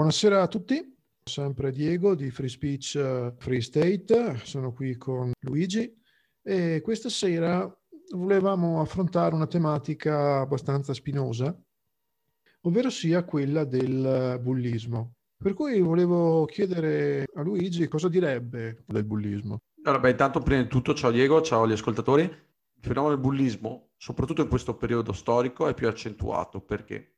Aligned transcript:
buonasera 0.00 0.40
a 0.40 0.48
tutti, 0.48 0.96
sempre 1.22 1.70
Diego 1.70 2.14
di 2.14 2.30
Free 2.30 2.48
Speech 2.48 2.94
eh, 2.94 3.34
Free 3.36 3.60
State, 3.60 4.40
sono 4.44 4.72
qui 4.72 4.96
con 4.96 5.30
Luigi 5.40 5.94
e 6.42 6.80
questa 6.82 7.10
sera 7.10 7.70
volevamo 8.14 8.80
affrontare 8.80 9.34
una 9.34 9.46
tematica 9.46 10.40
abbastanza 10.40 10.94
spinosa, 10.94 11.54
ovvero 12.62 12.88
sia 12.88 13.24
quella 13.24 13.64
del 13.64 14.38
bullismo. 14.40 15.16
Per 15.36 15.52
cui 15.52 15.78
volevo 15.82 16.46
chiedere 16.46 17.26
a 17.34 17.42
Luigi 17.42 17.86
cosa 17.86 18.08
direbbe 18.08 18.84
del 18.86 19.04
bullismo. 19.04 19.58
Allora, 19.82 20.00
beh, 20.00 20.10
intanto 20.12 20.40
prima 20.40 20.62
di 20.62 20.68
tutto 20.68 20.94
ciao 20.94 21.10
Diego, 21.10 21.42
ciao 21.42 21.64
agli 21.64 21.72
ascoltatori. 21.72 22.22
Il 22.22 22.86
fenomeno 22.86 23.12
del 23.12 23.22
bullismo, 23.22 23.90
soprattutto 23.98 24.40
in 24.40 24.48
questo 24.48 24.74
periodo 24.76 25.12
storico, 25.12 25.68
è 25.68 25.74
più 25.74 25.88
accentuato 25.88 26.62
perché 26.62 27.16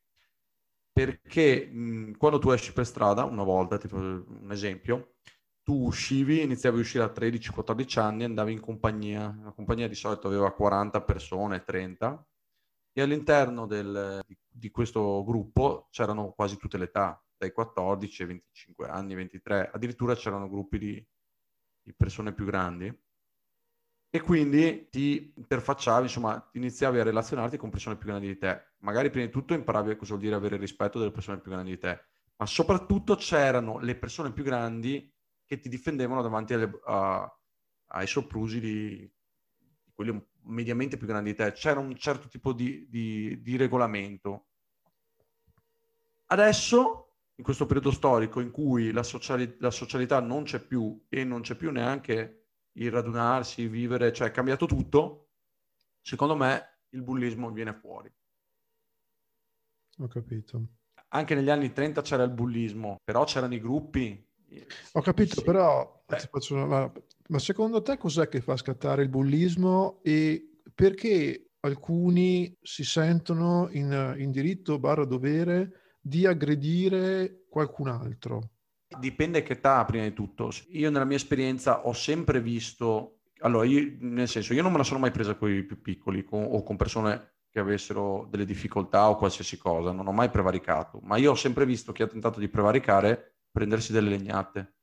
perché 0.92 1.66
mh, 1.66 2.16
quando 2.18 2.38
tu 2.38 2.50
esci 2.50 2.72
per 2.72 2.86
strada, 2.86 3.24
una 3.24 3.42
volta, 3.44 3.78
tipo 3.78 3.96
un 3.96 4.48
esempio, 4.50 5.14
tu 5.62 5.86
uscivi, 5.86 6.42
iniziavi 6.42 6.78
a 6.78 6.80
uscire 6.80 7.04
a 7.04 7.12
13-14 7.12 7.98
anni, 8.00 8.24
andavi 8.24 8.52
in 8.52 8.60
compagnia, 8.60 9.38
la 9.42 9.52
compagnia 9.52 9.88
di 9.88 9.94
solito 9.94 10.26
aveva 10.28 10.52
40 10.52 11.02
persone, 11.02 11.62
30, 11.62 12.26
e 12.92 13.00
all'interno 13.00 13.66
del, 13.66 14.20
di, 14.26 14.36
di, 14.48 14.70
questo 14.70 15.24
gruppo 15.24 15.88
c'erano 15.90 16.32
quasi 16.32 16.56
tutte 16.56 16.78
le 16.78 16.84
età, 16.84 17.22
dai 17.36 17.52
14 17.52 18.22
ai 18.22 18.28
25 18.28 18.88
anni, 18.88 19.14
23, 19.14 19.70
addirittura 19.72 20.14
c'erano 20.14 20.48
gruppi 20.48 20.78
di, 20.78 21.06
di 21.82 21.94
persone 21.94 22.34
più 22.34 22.44
grandi. 22.44 22.94
E 24.14 24.20
quindi 24.20 24.88
ti 24.90 25.32
interfacciavi, 25.36 26.02
insomma, 26.02 26.50
iniziavi 26.52 26.98
a 26.98 27.02
relazionarti 27.02 27.56
con 27.56 27.70
persone 27.70 27.96
più 27.96 28.08
grandi 28.08 28.26
di 28.26 28.36
te. 28.36 28.71
Magari 28.82 29.10
prima 29.10 29.26
di 29.26 29.32
tutto 29.32 29.54
imparavi 29.54 29.96
cosa 29.96 30.14
vuol 30.14 30.24
dire 30.24 30.34
avere 30.34 30.56
rispetto 30.56 30.98
delle 30.98 31.12
persone 31.12 31.40
più 31.40 31.50
grandi 31.50 31.70
di 31.70 31.78
te, 31.78 32.04
ma 32.36 32.46
soprattutto 32.46 33.14
c'erano 33.14 33.78
le 33.78 33.96
persone 33.96 34.32
più 34.32 34.42
grandi 34.42 35.12
che 35.44 35.60
ti 35.60 35.68
difendevano 35.68 36.22
davanti 36.22 36.54
alle, 36.54 36.80
a, 36.86 37.38
ai 37.88 38.06
soprusi 38.06 38.58
di, 38.58 38.88
di, 39.56 39.92
quelli 39.94 40.20
mediamente 40.44 40.96
più 40.96 41.06
grandi 41.06 41.30
di 41.30 41.36
te. 41.36 41.52
C'era 41.52 41.78
un 41.78 41.94
certo 41.96 42.26
tipo 42.26 42.52
di, 42.52 42.88
di, 42.88 43.40
di 43.40 43.56
regolamento. 43.56 44.46
Adesso, 46.26 47.14
in 47.36 47.44
questo 47.44 47.66
periodo 47.66 47.92
storico 47.92 48.40
in 48.40 48.50
cui 48.50 48.90
la, 48.90 49.04
sociali- 49.04 49.56
la 49.60 49.70
socialità 49.70 50.20
non 50.20 50.42
c'è 50.42 50.58
più 50.58 51.04
e 51.08 51.22
non 51.22 51.42
c'è 51.42 51.54
più 51.54 51.70
neanche 51.70 52.46
il 52.72 52.90
radunarsi, 52.90 53.68
vivere, 53.68 54.12
cioè 54.12 54.28
è 54.28 54.30
cambiato 54.32 54.66
tutto, 54.66 55.28
secondo 56.00 56.34
me 56.34 56.80
il 56.90 57.02
bullismo 57.02 57.50
viene 57.50 57.74
fuori. 57.74 58.12
Ho 59.98 60.08
capito. 60.08 60.62
Anche 61.08 61.34
negli 61.34 61.50
anni 61.50 61.72
30 61.72 62.02
c'era 62.02 62.22
il 62.22 62.30
bullismo, 62.30 63.00
però 63.04 63.24
c'erano 63.24 63.54
i 63.54 63.60
gruppi. 63.60 64.26
Ho 64.92 65.00
capito, 65.00 65.36
sì. 65.36 65.42
però 65.42 66.04
una... 66.50 66.92
ma 67.28 67.38
secondo 67.38 67.82
te 67.82 67.98
cos'è 67.98 68.28
che 68.28 68.40
fa 68.40 68.56
scattare 68.56 69.02
il 69.02 69.08
bullismo 69.08 70.00
e 70.02 70.60
perché 70.74 71.52
alcuni 71.60 72.56
si 72.60 72.84
sentono 72.84 73.68
in, 73.72 74.14
in 74.18 74.30
diritto 74.30 74.78
barra 74.78 75.04
dovere 75.04 75.96
di 76.00 76.26
aggredire 76.26 77.44
qualcun 77.48 77.88
altro? 77.88 78.50
Dipende 78.98 79.42
che 79.42 79.54
età, 79.54 79.84
prima 79.84 80.04
di 80.04 80.12
tutto. 80.12 80.50
Io 80.70 80.90
nella 80.90 81.04
mia 81.04 81.16
esperienza 81.16 81.86
ho 81.86 81.92
sempre 81.92 82.40
visto, 82.40 83.20
allora, 83.40 83.64
io, 83.64 83.96
nel 84.00 84.28
senso, 84.28 84.52
io 84.52 84.62
non 84.62 84.72
me 84.72 84.78
la 84.78 84.84
sono 84.84 85.00
mai 85.00 85.10
presa 85.10 85.34
con 85.34 85.50
i 85.50 85.62
più 85.62 85.80
piccoli 85.80 86.24
con, 86.24 86.44
o 86.44 86.62
con 86.62 86.76
persone 86.76 87.32
che 87.52 87.60
avessero 87.60 88.26
delle 88.30 88.46
difficoltà 88.46 89.10
o 89.10 89.16
qualsiasi 89.16 89.58
cosa, 89.58 89.92
non 89.92 90.06
ho 90.06 90.12
mai 90.12 90.30
prevaricato, 90.30 91.00
ma 91.02 91.18
io 91.18 91.32
ho 91.32 91.34
sempre 91.34 91.66
visto 91.66 91.92
chi 91.92 92.02
ha 92.02 92.06
tentato 92.06 92.40
di 92.40 92.48
prevaricare 92.48 93.40
prendersi 93.50 93.92
delle 93.92 94.08
legnate. 94.08 94.76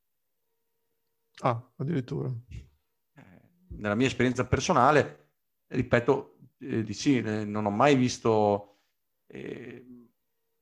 Ah, 1.42 1.60
addirittura. 1.78 2.30
Eh, 2.30 3.22
nella 3.70 3.96
mia 3.96 4.06
esperienza 4.06 4.46
personale, 4.46 5.32
ripeto, 5.66 6.38
eh, 6.60 6.84
di 6.84 6.94
sì, 6.94 7.18
eh, 7.18 7.44
non 7.44 7.66
ho 7.66 7.72
mai 7.72 7.96
visto, 7.96 8.82
eh, 9.26 9.84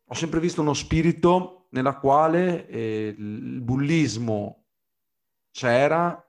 ho 0.06 0.14
sempre 0.14 0.40
visto 0.40 0.62
uno 0.62 0.74
spirito 0.74 1.68
nella 1.72 1.98
quale 1.98 2.70
eh, 2.70 3.16
il 3.18 3.60
bullismo 3.60 4.68
c'era 5.52 6.26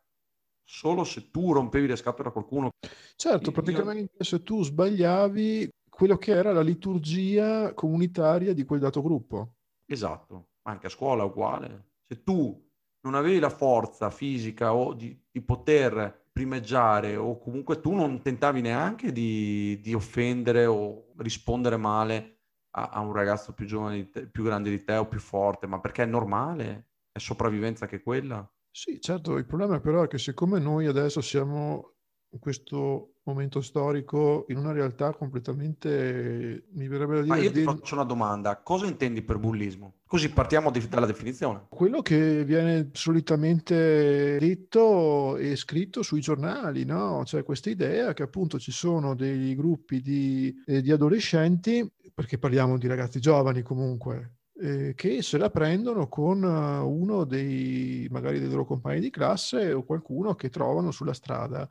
solo 0.69 1.03
se 1.05 1.31
tu 1.31 1.53
rompevi 1.53 1.87
le 1.87 1.97
scatole 1.97 2.29
a 2.29 2.33
qualcuno. 2.33 2.71
Certo, 3.17 3.51
praticamente 3.51 4.17
Io... 4.19 4.25
se 4.25 4.43
tu 4.43 4.63
sbagliavi 4.63 5.69
quello 5.89 6.19
che 6.19 6.33
era 6.33 6.53
la 6.53 6.61
liturgia 6.61 7.73
comunitaria 7.73 8.53
di 8.53 8.65
quel 8.65 8.81
dato 8.81 9.03
gruppo. 9.03 9.55
Esatto, 9.87 10.51
anche 10.63 10.87
a 10.87 10.91
scuola 10.91 11.23
è 11.23 11.27
uguale. 11.27 11.87
Se 12.07 12.23
tu 12.23 12.67
non 13.01 13.15
avevi 13.15 13.39
la 13.39 13.49
forza 13.49 14.11
fisica 14.11 14.75
o 14.75 14.93
di, 14.93 15.19
di 15.31 15.41
poter 15.41 16.27
primeggiare 16.31 17.17
o 17.17 17.39
comunque 17.39 17.81
tu 17.81 17.95
non 17.95 18.21
tentavi 18.21 18.61
neanche 18.61 19.11
di, 19.11 19.81
di 19.81 19.95
offendere 19.95 20.67
o 20.67 21.13
rispondere 21.17 21.79
male 21.79 22.41
a, 22.73 22.91
a 22.91 23.01
un 23.01 23.13
ragazzo 23.13 23.55
più 23.55 23.65
giovane, 23.65 24.11
te, 24.11 24.27
più 24.27 24.45
grande 24.45 24.69
di 24.69 24.85
te 24.85 24.97
o 24.97 25.09
più 25.09 25.19
forte, 25.19 25.67
ma 25.67 25.81
perché 25.81 26.03
è 26.03 26.07
normale, 26.07 26.91
è 27.11 27.19
sopravvivenza 27.19 27.87
che 27.87 28.03
quella. 28.03 28.49
Sì, 28.71 29.01
certo, 29.01 29.37
il 29.37 29.47
problema 29.47 29.81
però 29.81 30.03
è 30.03 30.09
che 30.09 30.19
siccome 30.19 30.59
noi 30.59 30.87
adesso 30.87 31.21
siamo 31.21 31.95
in 32.31 32.39
questo 32.39 33.15
momento 33.23 33.61
storico 33.61 34.45
in 34.49 34.59
una 34.59 34.73
realtà 34.73 35.15
completamente, 35.15 36.67
mi 36.73 36.89
verrebbe 36.89 37.15
da 37.17 37.23
dire... 37.23 37.35
Ma 37.35 37.41
io 37.43 37.53
ti 37.53 37.63
faccio 37.63 37.95
una 37.95 38.05
domanda, 38.05 38.59
cosa 38.59 38.87
intendi 38.87 39.23
per 39.23 39.39
bullismo? 39.39 39.95
Così 40.07 40.31
partiamo 40.31 40.71
dalla 40.89 41.07
definizione. 41.07 41.67
Quello 41.69 42.01
che 42.01 42.45
viene 42.45 42.91
solitamente 42.93 44.39
detto 44.39 45.37
e 45.37 45.57
scritto 45.57 46.03
sui 46.03 46.21
giornali, 46.21 46.85
no? 46.85 47.25
Cioè 47.25 47.45
questa 47.45 47.71
idea 47.71 48.15
che 48.15 48.23
appunto 48.23 48.59
ci 48.59 48.73
sono 48.73 49.15
dei 49.15 49.55
gruppi 49.55 50.01
di, 50.01 50.55
eh, 50.67 50.81
di 50.81 50.91
adolescenti 50.91 51.91
perché 52.15 52.39
parliamo 52.39 52.79
di 52.79 52.87
ragazzi 52.87 53.21
giovani 53.21 53.63
comunque, 53.63 54.38
eh, 54.61 54.95
che 54.95 55.23
se 55.23 55.39
la 55.39 55.51
prendono 55.51 56.09
con 56.09 56.43
uh, 56.43 56.89
uno 56.89 57.25
dei 57.25 58.09
magari 58.11 58.41
dei 58.41 58.49
loro 58.49 58.65
compagni 58.65 59.01
di 59.01 59.11
classe 59.11 59.73
o 59.73 59.85
qualcuno 59.85 60.35
che 60.35 60.49
trovano 60.49 60.91
sulla 60.91 61.13
strada 61.13 61.69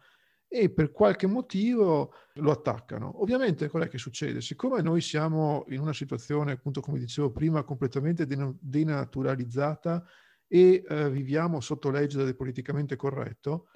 e 0.47 0.69
per 0.69 0.91
qualche 0.91 1.27
motivo 1.27 2.13
lo 2.35 2.51
attaccano. 2.51 3.21
Ovviamente 3.21 3.67
qual 3.67 3.83
è 3.83 3.87
che 3.89 3.97
succede? 3.97 4.39
Siccome 4.39 4.81
noi 4.81 5.01
siamo 5.01 5.65
in 5.69 5.81
una 5.81 5.91
situazione, 5.91 6.53
appunto 6.53 6.79
come 6.79 6.99
dicevo 6.99 7.31
prima, 7.31 7.63
completamente 7.63 8.25
denaturalizzata 8.25 10.05
e 10.47 10.83
uh, 10.87 11.09
viviamo 11.09 11.59
sotto 11.59 11.89
legge 11.89 12.23
del 12.23 12.37
politicamente 12.37 12.95
corretto, 12.95 13.67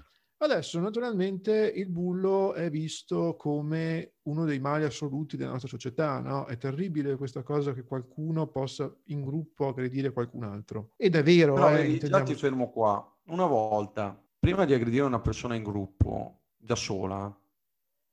Adesso 0.41 0.79
naturalmente 0.79 1.71
il 1.75 1.87
bullo 1.87 2.53
è 2.53 2.71
visto 2.71 3.35
come 3.37 4.13
uno 4.23 4.43
dei 4.43 4.59
mali 4.59 4.85
assoluti 4.85 5.37
della 5.37 5.51
nostra 5.51 5.69
società, 5.69 6.19
no? 6.19 6.45
È 6.45 6.57
terribile 6.57 7.15
questa 7.15 7.43
cosa 7.43 7.73
che 7.73 7.83
qualcuno 7.83 8.47
possa 8.47 8.91
in 9.05 9.23
gruppo 9.23 9.67
aggredire 9.67 10.11
qualcun 10.11 10.43
altro. 10.43 10.93
Ed 10.97 11.15
è 11.15 11.21
vero, 11.21 11.53
Però, 11.53 11.75
eh, 11.75 11.95
già 11.99 12.23
ti 12.23 12.33
fermo 12.33 12.71
qua. 12.71 13.07
Una 13.27 13.45
volta, 13.45 14.19
prima 14.39 14.65
di 14.65 14.73
aggredire 14.73 15.03
una 15.03 15.21
persona 15.21 15.53
in 15.53 15.61
gruppo, 15.61 16.39
da 16.57 16.75
sola, 16.75 17.31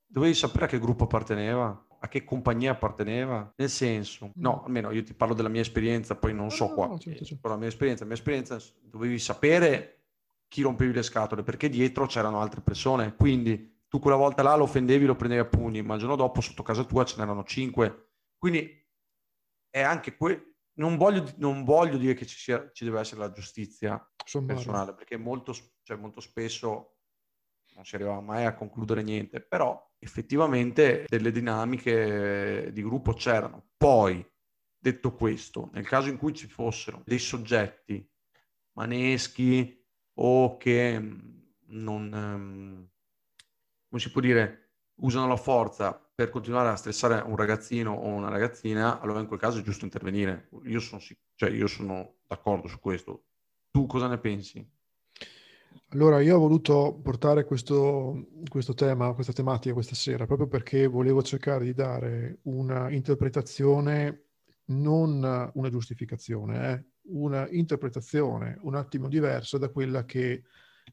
dovevi 0.05 0.35
sapere 0.35 0.65
a 0.65 0.67
che 0.67 0.79
gruppo 0.79 1.05
apparteneva, 1.05 1.87
a 1.99 2.07
che 2.07 2.23
compagnia 2.23 2.73
apparteneva, 2.73 3.53
nel 3.55 3.69
senso, 3.69 4.33
no, 4.35 4.59
mm. 4.61 4.65
almeno 4.65 4.91
io 4.91 5.01
ti 5.01 5.15
parlo 5.15 5.33
della 5.33 5.49
mia 5.49 5.61
esperienza, 5.61 6.15
poi 6.15 6.35
non 6.35 6.51
so 6.51 6.67
no, 6.67 6.73
qua, 6.75 6.87
no, 6.89 6.99
certo, 6.99 7.25
certo. 7.25 7.41
però 7.41 7.55
la 7.55 7.59
mia 7.59 7.69
esperienza, 7.69 8.03
la 8.03 8.09
mia 8.09 8.19
esperienza 8.19 8.59
dovevi 8.83 9.17
sapere 9.17 9.98
chi 10.49 10.63
rompevi 10.63 10.91
le 10.91 11.03
scatole, 11.03 11.43
perché 11.43 11.69
dietro 11.69 12.05
c'erano 12.07 12.41
altre 12.41 12.59
persone. 12.59 13.15
Quindi 13.15 13.83
tu 13.87 13.99
quella 13.99 14.17
volta 14.17 14.43
là 14.43 14.55
lo 14.55 14.63
offendevi, 14.63 15.05
lo 15.05 15.15
prendevi 15.15 15.41
a 15.41 15.45
pugni, 15.45 15.81
ma 15.81 15.93
il 15.93 16.01
giorno 16.01 16.17
dopo 16.17 16.41
sotto 16.41 16.63
casa 16.63 16.83
tua 16.83 17.05
ce 17.05 17.15
n'erano 17.17 17.45
cinque. 17.45 18.09
Quindi 18.37 18.85
è 19.69 19.81
anche 19.81 20.17
quello. 20.17 20.43
Non 20.79 20.97
voglio, 20.97 21.31
non 21.37 21.63
voglio, 21.63 21.97
dire 21.97 22.13
che 22.13 22.25
ci, 22.25 22.37
sia, 22.37 22.69
ci 22.73 22.85
deve 22.85 22.99
essere 22.99 23.19
la 23.19 23.31
giustizia 23.31 24.01
Sommario. 24.23 24.55
personale, 24.55 24.93
perché 24.93 25.17
molto, 25.17 25.53
cioè 25.83 25.97
molto 25.97 26.21
spesso 26.21 26.95
non 27.75 27.85
si 27.85 27.95
arriva 27.95 28.19
mai 28.21 28.45
a 28.45 28.55
concludere 28.55 29.03
niente, 29.03 29.41
però 29.41 29.81
effettivamente 29.99 31.05
delle 31.07 31.31
dinamiche 31.31 32.71
di 32.71 32.81
gruppo 32.81 33.13
c'erano. 33.13 33.71
Poi, 33.75 34.25
detto 34.77 35.13
questo, 35.13 35.69
nel 35.73 35.85
caso 35.85 36.09
in 36.09 36.17
cui 36.17 36.33
ci 36.33 36.47
fossero 36.47 37.01
dei 37.05 37.19
soggetti 37.19 38.09
maneschi, 38.73 39.78
o 40.21 40.57
che 40.57 40.99
mm, 40.99 41.19
non, 41.67 42.11
um, 42.13 42.87
come 43.87 44.01
si 44.01 44.11
può 44.11 44.21
dire, 44.21 44.69
usano 44.95 45.27
la 45.27 45.37
forza 45.37 45.93
per 46.13 46.29
continuare 46.29 46.69
a 46.69 46.75
stressare 46.75 47.21
un 47.21 47.35
ragazzino 47.35 47.93
o 47.93 48.07
una 48.07 48.29
ragazzina, 48.29 48.99
allora 48.99 49.19
in 49.19 49.27
quel 49.27 49.39
caso 49.39 49.59
è 49.59 49.61
giusto 49.61 49.85
intervenire. 49.85 50.49
Io 50.65 50.79
sono, 50.79 51.01
cioè, 51.35 51.49
io 51.49 51.67
sono 51.67 52.15
d'accordo 52.27 52.67
su 52.67 52.79
questo. 52.79 53.23
Tu 53.71 53.85
cosa 53.85 54.07
ne 54.07 54.17
pensi? 54.17 54.67
Allora, 55.91 56.19
io 56.19 56.35
ho 56.35 56.39
voluto 56.39 56.99
portare 57.01 57.45
questo, 57.45 58.27
questo, 58.47 58.73
tema, 58.73 59.13
questa 59.13 59.33
tematica 59.33 59.73
questa 59.73 59.95
sera, 59.95 60.25
proprio 60.25 60.47
perché 60.47 60.87
volevo 60.87 61.23
cercare 61.23 61.63
di 61.63 61.73
dare 61.73 62.39
una 62.43 62.91
interpretazione, 62.91 64.25
non 64.65 65.51
una 65.53 65.69
giustificazione, 65.69 66.71
eh, 66.71 66.85
una 67.09 67.47
interpretazione 67.49 68.57
un 68.61 68.75
attimo 68.75 69.07
diversa 69.07 69.57
da 69.57 69.69
quella 69.69 70.05
che 70.05 70.43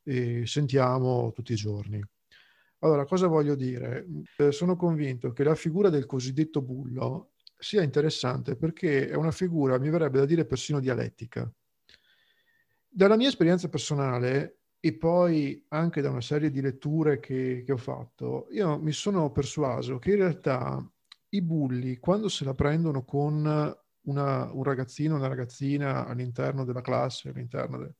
eh, 0.05 0.47
sentiamo 0.47 1.33
tutti 1.33 1.53
i 1.53 1.57
giorni. 1.57 2.03
Allora, 2.81 3.05
cosa 3.05 3.27
voglio 3.27 3.55
dire? 3.55 4.07
Eh, 4.37 4.53
sono 4.53 4.77
convinto 4.77 5.33
che 5.33 5.45
la 5.45 5.55
figura 5.55 5.89
del 5.89 6.07
cosiddetto 6.07 6.61
bullo 6.61 7.33
sia 7.59 7.83
interessante 7.83 8.57
perché 8.57 9.09
è 9.09 9.15
una 9.15 9.31
figura, 9.31 9.79
mi 9.79 9.91
verrebbe 9.91 10.19
da 10.19 10.27
dire, 10.27 10.45
persino 10.45 10.79
dialettica. 10.79 11.51
Dalla 12.89 13.17
mia 13.17 13.29
esperienza 13.29 13.69
personale 13.69 14.61
e 14.79 14.95
poi 14.95 15.65
anche 15.69 16.01
da 16.01 16.11
una 16.11 16.21
serie 16.21 16.51
di 16.51 16.61
letture 16.61 17.19
che, 17.19 17.63
che 17.65 17.73
ho 17.73 17.77
fatto, 17.77 18.47
io 18.51 18.79
mi 18.79 18.93
sono 18.93 19.33
persuaso 19.33 19.99
che 19.99 20.11
in 20.11 20.17
realtà 20.17 20.87
i 21.31 21.43
bulli, 21.43 21.99
quando 21.99 22.29
se 22.29 22.45
la 22.45 22.55
prendono 22.55 23.05
con 23.05 23.75
una, 24.06 24.50
un 24.53 24.62
ragazzino, 24.62 25.14
una 25.14 25.29
ragazzina 25.29 26.06
all'interno 26.06 26.64
della 26.64 26.81
classe, 26.81 27.29
all'interno 27.29 27.79
de... 27.79 27.94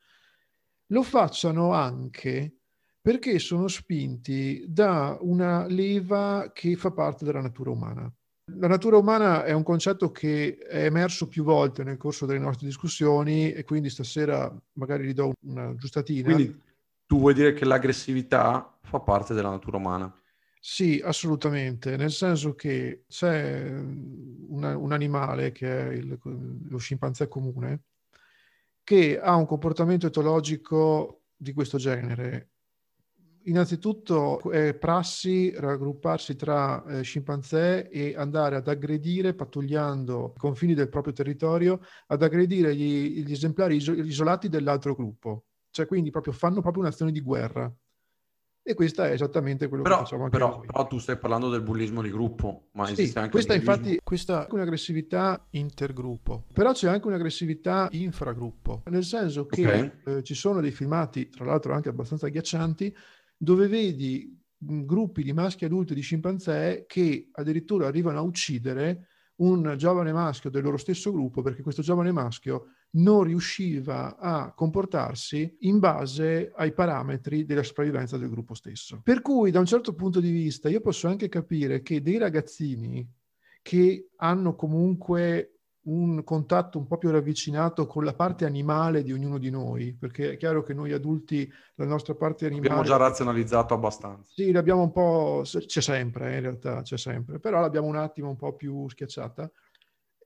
lo 0.89 1.03
facciano 1.03 1.73
anche 1.73 2.57
perché 3.01 3.39
sono 3.39 3.69
spinti 3.69 4.65
da 4.67 5.17
una 5.21 5.67
leva 5.67 6.51
che 6.53 6.75
fa 6.75 6.91
parte 6.91 7.25
della 7.25 7.41
natura 7.41 7.71
umana. 7.71 8.13
La 8.59 8.69
natura 8.69 8.97
umana 8.97 9.45
è 9.45 9.53
un 9.53 9.63
concetto 9.63 10.11
che 10.11 10.57
è 10.59 10.85
emerso 10.85 11.29
più 11.29 11.45
volte 11.45 11.85
nel 11.85 11.97
corso 11.97 12.27
delle 12.27 12.39
nostre 12.39 12.67
discussioni 12.67 13.53
e 13.53 13.65
quindi 13.65 13.91
stasera 13.91 14.53
magari 14.75 15.07
gli 15.07 15.13
do 15.13 15.33
una 15.47 15.75
giustatina. 15.77 16.33
Quindi 16.33 16.61
tu 17.07 17.19
vuoi 17.19 17.35
dire 17.35 17.53
che 17.53 17.65
l'aggressività 17.65 18.77
fa 18.83 18.99
parte 19.01 19.35
della 19.35 19.51
natura 19.51 19.77
umana? 19.77 20.13
Sì, 20.69 21.01
assolutamente, 21.03 21.97
nel 21.97 22.11
senso 22.11 22.55
che 22.57 23.05
c'è 23.09 23.71
una, 24.49 24.77
un 24.77 24.91
animale 24.93 25.53
che 25.53 25.89
è 25.91 25.93
il, 25.93 26.19
lo 26.69 26.79
scimpanzé 26.79 27.29
comune 27.29 27.83
che 28.83 29.19
ha 29.21 29.35
un 29.35 29.47
comportamento 29.47 30.07
etologico 30.07 31.23
di 31.37 31.53
questo 31.53 31.77
genere. 31.79 32.51
Innanzitutto 33.47 34.51
è 34.51 34.75
prassi 34.75 35.53
raggrupparsi 35.57 36.35
tra 36.35 36.85
eh, 36.87 37.03
scimpanzé 37.03 37.89
e 37.91 38.15
andare 38.17 38.57
ad 38.57 38.67
aggredire, 38.69 39.35
pattugliando 39.35 40.33
i 40.37 40.39
confini 40.39 40.75
del 40.75 40.89
proprio 40.89 41.13
territorio, 41.13 41.81
ad 42.09 42.23
aggredire 42.23 42.75
gli, 42.75 43.25
gli 43.25 43.33
esemplari 43.33 43.77
isolati 43.77 44.49
dell'altro 44.49 44.95
gruppo. 44.95 45.45
Cioè 45.71 45.87
quindi 45.87 46.11
proprio 46.11 46.33
fanno 46.33 46.61
proprio 46.61 46.83
un'azione 46.83 47.13
di 47.13 47.21
guerra. 47.21 47.73
E 48.69 48.75
questo 48.75 49.05
è 49.05 49.13
esattamente 49.13 49.69
quello 49.69 49.85
però, 49.85 49.99
che 49.99 50.03
facciamo 50.03 50.25
anche 50.25 50.37
però, 50.37 50.57
noi. 50.57 50.67
Però 50.67 50.87
tu 50.89 50.99
stai 50.99 51.17
parlando 51.17 51.49
del 51.51 51.63
bullismo 51.63 52.03
di 52.03 52.11
gruppo, 52.11 52.71
ma 52.73 52.87
sì, 52.87 52.95
esiste 52.95 53.21
anche 53.21 53.31
questa 53.31 53.55
infatti 53.55 54.01
questa 54.03 54.49
è 54.49 54.53
un'aggressività 54.53 55.47
intergruppo, 55.51 56.47
però 56.53 56.73
c'è 56.73 56.89
anche 56.89 57.07
un'aggressività 57.07 57.87
infragruppo, 57.93 58.83
nel 58.87 59.05
senso 59.05 59.47
che 59.47 59.65
okay. 59.65 59.93
eh, 60.17 60.23
ci 60.25 60.35
sono 60.35 60.61
dei 60.61 60.73
filmati, 60.73 61.29
tra 61.29 61.45
l'altro 61.45 61.75
anche 61.75 61.91
abbastanza 61.91 62.27
agghiaccianti, 62.27 62.93
dove 63.37 63.69
vedi 63.69 64.37
gruppi 64.59 65.23
di 65.23 65.33
maschi 65.33 65.65
adulti 65.65 65.95
di 65.95 66.01
scimpanzé 66.01 66.87
che 66.89 67.29
addirittura 67.31 67.87
arrivano 67.87 68.19
a 68.19 68.23
uccidere 68.23 69.07
un 69.37 69.75
giovane 69.77 70.13
maschio 70.13 70.51
del 70.51 70.65
loro 70.65 70.77
stesso 70.77 71.13
gruppo 71.13 71.41
perché 71.41 71.63
questo 71.63 71.83
giovane 71.83 72.11
maschio 72.11 72.73
non 72.97 73.25
riusciva 73.25 74.17
a 74.19 74.53
comportarsi 74.53 75.57
in 75.61 75.79
base 75.79 76.53
ai 76.55 76.73
parametri 76.73 77.45
della 77.45 77.63
sopravvivenza 77.63 78.17
del 78.17 78.31
gruppo 78.31 78.55
stesso. 78.55 79.01
Per 79.03 79.23
cui 79.23 79.51
da 79.51 79.59
un 79.59 79.67
certo 79.67 79.95
punto 79.95 80.21
di 80.21 80.31
vista 80.31 80.69
io 80.69 80.81
posso 80.81 81.09
anche 81.09 81.29
capire 81.29 81.83
che 81.83 82.03
dei 82.03 82.19
ragazzini 82.19 83.09
che 83.63 84.11
hanno 84.17 84.55
comunque 84.55 85.57
un 85.87 86.25
contatto 86.25 86.79
un 86.79 86.87
po' 86.87 86.99
più 86.99 87.11
ravvicinato 87.11 87.87
con 87.87 88.05
la 88.05 88.15
parte 88.15 88.45
animale 88.45 89.03
di 89.03 89.13
ognuno 89.13 89.39
di 89.39 89.51
noi, 89.51 89.93
perché 89.93 90.33
è 90.33 90.37
chiaro 90.37 90.63
che 90.63 90.75
noi 90.75 90.93
adulti 90.93 91.51
la 91.77 91.85
nostra 91.85 92.15
parte 92.15 92.47
animale... 92.47 92.69
Abbiamo 92.69 92.89
già 92.89 92.97
razionalizzato 92.97 93.75
abbastanza. 93.75 94.33
Sì, 94.35 94.51
l'abbiamo 94.51 94.83
un 94.83 94.93
po'... 94.93 95.43
c'è 95.45 95.81
sempre, 95.81 96.33
eh, 96.33 96.37
in 96.37 96.43
realtà 96.43 96.83
c'è 96.83 96.99
sempre, 96.99 97.39
però 97.39 97.61
l'abbiamo 97.61 97.87
un 97.87 97.97
attimo 97.97 98.29
un 98.29 98.37
po' 98.37 98.55
più 98.55 98.89
schiacciata. 98.89 99.51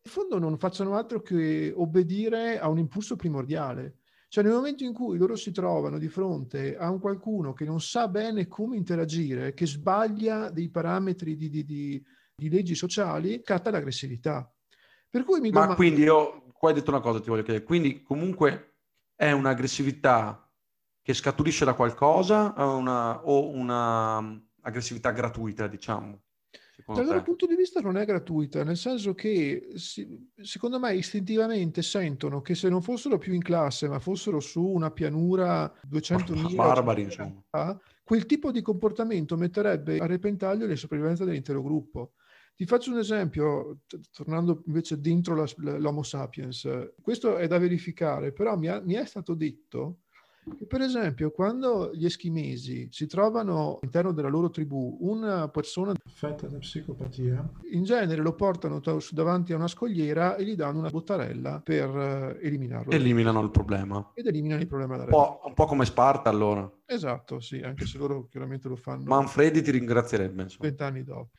In 0.02 0.10
fondo 0.10 0.38
non 0.38 0.58
facciano 0.58 0.96
altro 0.96 1.20
che 1.20 1.72
obbedire 1.74 2.58
a 2.58 2.68
un 2.68 2.78
impulso 2.78 3.16
primordiale. 3.16 3.98
Cioè 4.28 4.44
nel 4.44 4.52
momento 4.52 4.84
in 4.84 4.92
cui 4.92 5.18
loro 5.18 5.34
si 5.34 5.50
trovano 5.50 5.98
di 5.98 6.08
fronte 6.08 6.76
a 6.76 6.88
un 6.90 7.00
qualcuno 7.00 7.52
che 7.52 7.64
non 7.64 7.80
sa 7.80 8.06
bene 8.08 8.46
come 8.46 8.76
interagire, 8.76 9.54
che 9.54 9.66
sbaglia 9.66 10.50
dei 10.50 10.70
parametri 10.70 11.36
di, 11.36 11.50
di, 11.50 11.64
di, 11.64 12.02
di 12.34 12.48
leggi 12.48 12.74
sociali, 12.74 13.40
scatta 13.42 13.70
l'aggressività 13.70 14.50
per 15.10 15.24
cui 15.24 15.40
mi 15.40 15.50
Ma 15.50 15.60
domando... 15.60 15.74
quindi 15.74 16.02
io, 16.02 16.44
qua 16.52 16.68
hai 16.68 16.76
detto 16.76 16.90
una 16.90 17.00
cosa, 17.00 17.20
ti 17.20 17.28
voglio 17.28 17.42
chiedere, 17.42 17.64
quindi 17.64 18.00
comunque 18.02 18.76
è 19.16 19.32
un'aggressività 19.32 20.48
che 21.02 21.14
scaturisce 21.14 21.64
da 21.64 21.74
qualcosa 21.74 22.54
una, 22.56 23.26
o 23.26 23.48
un'aggressività 23.48 25.10
gratuita, 25.10 25.66
diciamo? 25.66 26.22
Dal 26.86 27.04
loro 27.04 27.22
punto 27.22 27.46
di 27.46 27.54
vista 27.54 27.80
non 27.80 27.96
è 27.96 28.04
gratuita, 28.04 28.64
nel 28.64 28.76
senso 28.76 29.14
che 29.14 29.68
si, 29.74 30.30
secondo 30.36 30.78
me 30.78 30.94
istintivamente 30.94 31.82
sentono 31.82 32.40
che 32.40 32.54
se 32.54 32.68
non 32.68 32.82
fossero 32.82 33.18
più 33.18 33.32
in 33.32 33.42
classe, 33.42 33.88
ma 33.88 33.98
fossero 33.98 34.40
su 34.40 34.64
una 34.64 34.90
pianura 34.90 35.72
200.000 35.88 36.54
barbari, 36.54 37.02
insomma. 37.02 37.42
quel 38.02 38.26
tipo 38.26 38.50
di 38.50 38.62
comportamento 38.62 39.36
metterebbe 39.36 39.98
a 39.98 40.06
repentaglio 40.06 40.66
la 40.66 40.76
sopravvivenza 40.76 41.24
dell'intero 41.24 41.62
gruppo. 41.62 42.12
Ti 42.54 42.66
faccio 42.66 42.90
un 42.90 42.98
esempio, 42.98 43.78
tornando 44.12 44.62
invece 44.66 45.00
dentro 45.00 45.34
la, 45.34 45.78
l'Homo 45.78 46.02
sapiens. 46.02 46.68
Questo 47.00 47.38
è 47.38 47.46
da 47.46 47.58
verificare, 47.58 48.32
però 48.32 48.56
mi, 48.58 48.68
ha, 48.68 48.80
mi 48.80 48.94
è 48.94 49.06
stato 49.06 49.34
detto 49.34 50.00
che, 50.56 50.66
per 50.66 50.80
esempio, 50.80 51.30
quando 51.30 51.90
gli 51.92 52.04
eschimesi 52.04 52.88
si 52.90 53.06
trovano 53.06 53.78
all'interno 53.80 54.12
della 54.12 54.28
loro 54.28 54.50
tribù 54.50 54.96
una 55.00 55.48
persona 55.48 55.92
affetta 56.02 56.46
da 56.46 56.58
psicopatia, 56.58 57.48
in 57.72 57.84
genere 57.84 58.22
lo 58.22 58.34
portano 58.34 58.80
davanti 59.10 59.52
a 59.52 59.56
una 59.56 59.68
scogliera 59.68 60.36
e 60.36 60.44
gli 60.44 60.54
danno 60.54 60.78
una 60.78 60.88
bottarella 60.88 61.60
per 61.62 61.88
eh, 61.90 62.38
eliminarlo. 62.46 62.90
Eliminano 62.90 63.40
il 63.42 63.50
problema. 63.50 64.12
Ed 64.14 64.26
eliminano 64.26 64.62
il 64.62 64.66
problema 64.66 64.96
da 64.96 65.04
un 65.04 65.10
po', 65.10 65.40
un 65.44 65.54
po' 65.54 65.66
come 65.66 65.84
Sparta 65.84 66.30
allora. 66.30 66.70
Esatto, 66.86 67.40
sì, 67.40 67.60
anche 67.60 67.86
se 67.86 67.98
loro 67.98 68.26
chiaramente 68.28 68.68
lo 68.68 68.76
fanno. 68.76 69.04
Manfredi 69.04 69.62
ti 69.62 69.70
ringrazierebbe. 69.70 70.46
Vent'anni 70.58 71.02
dopo. 71.02 71.30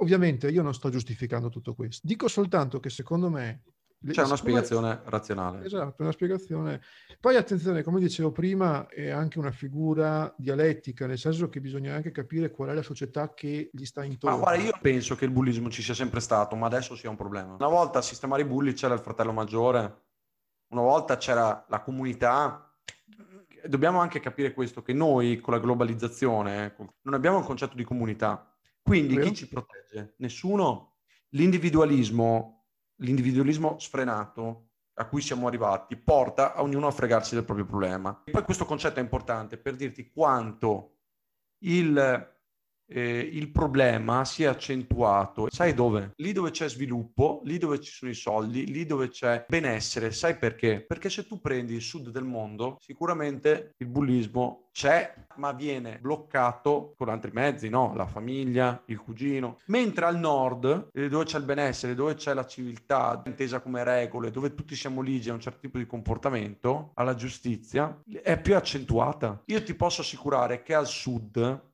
Ovviamente 0.00 0.50
io 0.50 0.62
non 0.62 0.74
sto 0.74 0.90
giustificando 0.90 1.48
tutto 1.48 1.74
questo, 1.74 2.06
dico 2.06 2.28
soltanto 2.28 2.80
che 2.80 2.90
secondo 2.90 3.30
me... 3.30 3.62
C'è 4.08 4.24
una 4.24 4.36
spiegazione 4.36 5.00
razionale. 5.04 5.64
Esatto, 5.64 6.02
una 6.02 6.12
spiegazione. 6.12 6.80
Poi 7.20 7.36
attenzione, 7.36 7.82
come 7.82 8.00
dicevo 8.00 8.32
prima, 8.32 8.88
è 8.88 9.10
anche 9.10 9.38
una 9.38 9.50
figura 9.50 10.32
dialettica, 10.38 11.06
nel 11.06 11.18
senso 11.18 11.48
che 11.48 11.60
bisogna 11.60 11.94
anche 11.94 12.10
capire 12.10 12.50
qual 12.50 12.70
è 12.70 12.74
la 12.74 12.82
società 12.82 13.34
che 13.34 13.68
gli 13.72 13.84
sta 13.84 14.02
intorno. 14.02 14.38
Ma 14.38 14.42
guarda, 14.42 14.62
io 14.62 14.78
penso 14.80 15.16
che 15.16 15.26
il 15.26 15.30
bullismo 15.30 15.68
ci 15.68 15.82
sia 15.82 15.94
sempre 15.94 16.20
stato, 16.20 16.56
ma 16.56 16.66
adesso 16.66 16.96
sia 16.96 17.10
un 17.10 17.16
problema. 17.16 17.54
Una 17.54 17.68
volta 17.68 17.98
a 17.98 18.02
sistemare 18.02 18.42
i 18.42 18.46
bulli 18.46 18.72
c'era 18.72 18.94
il 18.94 19.00
fratello 19.00 19.32
maggiore, 19.32 20.04
una 20.68 20.82
volta 20.82 21.16
c'era 21.16 21.66
la 21.68 21.80
comunità 21.80 22.64
dobbiamo 23.66 24.00
anche 24.00 24.20
capire 24.20 24.52
questo, 24.52 24.82
che 24.82 24.92
noi 24.92 25.38
con 25.40 25.54
la 25.54 25.60
globalizzazione 25.60 26.74
non 27.02 27.14
abbiamo 27.14 27.38
un 27.38 27.44
concetto 27.44 27.76
di 27.76 27.84
comunità. 27.84 28.50
Quindi 28.82 29.18
chi 29.18 29.34
ci 29.34 29.48
protegge? 29.48 30.14
Nessuno. 30.18 30.96
L'individualismo, 31.30 32.59
l'individualismo 33.00 33.78
sfrenato 33.78 34.68
a 34.94 35.06
cui 35.06 35.20
siamo 35.20 35.46
arrivati 35.46 35.96
porta 35.96 36.54
a 36.54 36.62
ognuno 36.62 36.86
a 36.86 36.90
fregarsi 36.90 37.34
del 37.34 37.44
proprio 37.44 37.66
problema. 37.66 38.22
E 38.24 38.30
poi 38.30 38.42
questo 38.42 38.66
concetto 38.66 38.98
è 38.98 39.02
importante 39.02 39.56
per 39.56 39.76
dirti 39.76 40.10
quanto 40.10 40.96
il 41.64 42.38
eh, 42.90 43.18
il 43.18 43.50
problema 43.50 44.24
si 44.24 44.42
è 44.42 44.46
accentuato. 44.46 45.48
Sai 45.50 45.74
dove? 45.74 46.12
Lì 46.16 46.32
dove 46.32 46.50
c'è 46.50 46.68
sviluppo, 46.68 47.40
lì 47.44 47.58
dove 47.58 47.80
ci 47.80 47.92
sono 47.92 48.10
i 48.10 48.14
soldi, 48.14 48.66
lì 48.66 48.84
dove 48.84 49.08
c'è 49.08 49.44
benessere. 49.48 50.10
Sai 50.10 50.36
perché? 50.36 50.80
Perché 50.80 51.08
se 51.08 51.26
tu 51.26 51.40
prendi 51.40 51.74
il 51.74 51.82
sud 51.82 52.10
del 52.10 52.24
mondo, 52.24 52.76
sicuramente 52.80 53.74
il 53.78 53.86
bullismo 53.86 54.68
c'è, 54.72 55.12
ma 55.36 55.52
viene 55.52 55.98
bloccato 56.00 56.94
con 56.96 57.08
altri 57.08 57.30
mezzi, 57.32 57.68
no? 57.68 57.92
La 57.94 58.06
famiglia, 58.06 58.82
il 58.86 58.98
cugino. 58.98 59.58
Mentre 59.66 60.04
al 60.04 60.18
nord, 60.18 60.90
eh, 60.92 61.08
dove 61.08 61.24
c'è 61.24 61.38
il 61.38 61.44
benessere, 61.44 61.94
dove 61.94 62.14
c'è 62.14 62.34
la 62.34 62.46
civiltà 62.46 63.22
intesa 63.26 63.60
come 63.60 63.84
regole, 63.84 64.30
dove 64.30 64.54
tutti 64.54 64.74
siamo 64.74 65.00
ligi 65.00 65.30
a 65.30 65.34
un 65.34 65.40
certo 65.40 65.60
tipo 65.60 65.78
di 65.78 65.86
comportamento, 65.86 66.92
alla 66.94 67.14
giustizia, 67.14 68.00
è 68.22 68.40
più 68.40 68.56
accentuata. 68.56 69.42
Io 69.46 69.62
ti 69.62 69.74
posso 69.74 70.02
assicurare 70.02 70.62
che 70.62 70.74
al 70.74 70.86
sud 70.86 71.68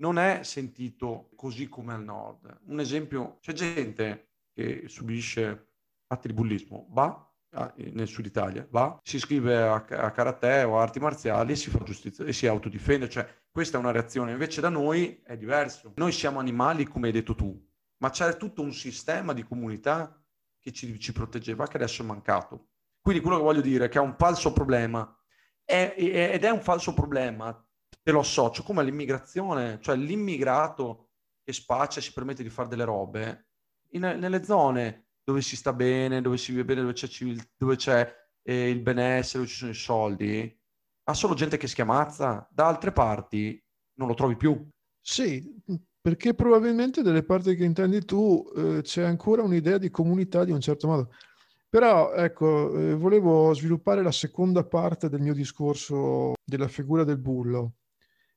non 0.00 0.18
è 0.18 0.42
sentito 0.42 1.30
così 1.36 1.68
come 1.68 1.94
al 1.94 2.02
nord. 2.02 2.60
Un 2.66 2.80
esempio, 2.80 3.38
c'è 3.40 3.52
gente 3.52 4.28
che 4.52 4.84
subisce 4.88 5.68
atti 6.08 6.28
di 6.28 6.34
bullismo, 6.34 6.88
va 6.90 7.24
nel 7.76 8.06
sud 8.06 8.26
Italia, 8.26 8.66
va, 8.70 9.00
si 9.02 9.16
iscrive 9.16 9.56
a, 9.56 9.74
a 9.74 10.10
karate 10.12 10.62
o 10.62 10.78
a 10.78 10.82
arti 10.82 11.00
marziali 11.00 11.52
e 11.52 11.56
si 11.56 11.68
fa 11.68 11.82
giustizia 11.82 12.24
e 12.24 12.32
si 12.32 12.46
autodifende, 12.46 13.08
cioè 13.08 13.28
questa 13.50 13.76
è 13.76 13.80
una 13.80 13.90
reazione, 13.90 14.32
invece 14.32 14.60
da 14.60 14.68
noi 14.68 15.20
è 15.24 15.36
diverso. 15.36 15.92
Noi 15.96 16.12
siamo 16.12 16.38
animali 16.38 16.84
come 16.84 17.08
hai 17.08 17.12
detto 17.12 17.34
tu, 17.34 17.60
ma 17.98 18.10
c'è 18.10 18.36
tutto 18.36 18.62
un 18.62 18.72
sistema 18.72 19.32
di 19.32 19.42
comunità 19.42 20.16
che 20.60 20.72
ci, 20.72 20.96
ci 21.00 21.12
proteggeva 21.12 21.66
che 21.66 21.76
adesso 21.76 22.02
è 22.02 22.06
mancato. 22.06 22.68
Quindi 23.00 23.20
quello 23.20 23.38
che 23.38 23.42
voglio 23.42 23.62
dire 23.62 23.86
è 23.86 23.88
che 23.88 23.98
è 23.98 24.02
un 24.02 24.14
falso 24.16 24.52
problema 24.52 25.12
è, 25.70 25.94
è, 25.94 26.34
ed 26.34 26.44
è 26.44 26.50
un 26.50 26.60
falso 26.60 26.92
problema, 26.92 27.64
te 28.02 28.12
lo 28.12 28.20
associo 28.20 28.62
come 28.62 28.80
all'immigrazione, 28.80 29.78
cioè 29.80 29.96
l'immigrato 29.96 31.10
che 31.44 31.52
spaccia 31.52 31.98
e 31.98 32.02
si 32.02 32.12
permette 32.12 32.42
di 32.42 32.50
fare 32.50 32.68
delle 32.68 32.84
robe 32.84 33.48
in, 33.92 34.02
nelle 34.02 34.44
zone 34.44 35.06
dove 35.22 35.42
si 35.42 35.56
sta 35.56 35.72
bene, 35.72 36.20
dove 36.20 36.36
si 36.36 36.50
vive 36.52 36.64
bene, 36.64 36.80
dove 36.80 36.92
c'è, 36.92 37.08
dove 37.56 37.76
c'è 37.76 38.12
eh, 38.42 38.70
il 38.70 38.80
benessere, 38.80 39.38
dove 39.38 39.48
ci 39.48 39.56
sono 39.56 39.70
i 39.70 39.74
soldi, 39.74 40.60
ha 41.04 41.14
solo 41.14 41.34
gente 41.34 41.56
che 41.56 41.68
schiamazza, 41.68 42.48
da 42.50 42.66
altre 42.66 42.92
parti 42.92 43.62
non 43.94 44.08
lo 44.08 44.14
trovi 44.14 44.36
più. 44.36 44.68
Sì, 45.00 45.54
perché 46.00 46.34
probabilmente 46.34 47.02
delle 47.02 47.22
parti 47.22 47.54
che 47.54 47.64
intendi 47.64 48.04
tu 48.04 48.50
eh, 48.56 48.80
c'è 48.82 49.02
ancora 49.02 49.42
un'idea 49.42 49.78
di 49.78 49.90
comunità 49.90 50.44
di 50.44 50.52
un 50.52 50.60
certo 50.60 50.86
modo. 50.86 51.12
Però 51.68 52.12
ecco, 52.12 52.74
eh, 52.74 52.94
volevo 52.94 53.52
sviluppare 53.54 54.02
la 54.02 54.10
seconda 54.10 54.64
parte 54.64 55.08
del 55.08 55.20
mio 55.20 55.34
discorso 55.34 56.32
della 56.44 56.66
figura 56.66 57.04
del 57.04 57.18
bullo, 57.18 57.74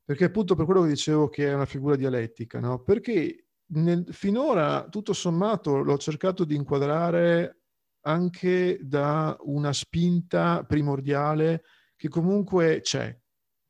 perché 0.03 0.25
appunto 0.25 0.55
per 0.55 0.65
quello 0.65 0.81
che 0.81 0.89
dicevo 0.89 1.29
che 1.29 1.47
è 1.47 1.53
una 1.53 1.65
figura 1.65 1.95
dialettica, 1.95 2.59
no? 2.59 2.83
Perché 2.83 3.47
nel, 3.67 4.05
finora, 4.11 4.87
tutto 4.89 5.13
sommato, 5.13 5.81
l'ho 5.81 5.97
cercato 5.97 6.43
di 6.43 6.55
inquadrare 6.55 7.61
anche 8.01 8.79
da 8.81 9.35
una 9.41 9.71
spinta 9.71 10.63
primordiale 10.65 11.63
che 11.95 12.09
comunque 12.09 12.81
c'è, 12.81 13.17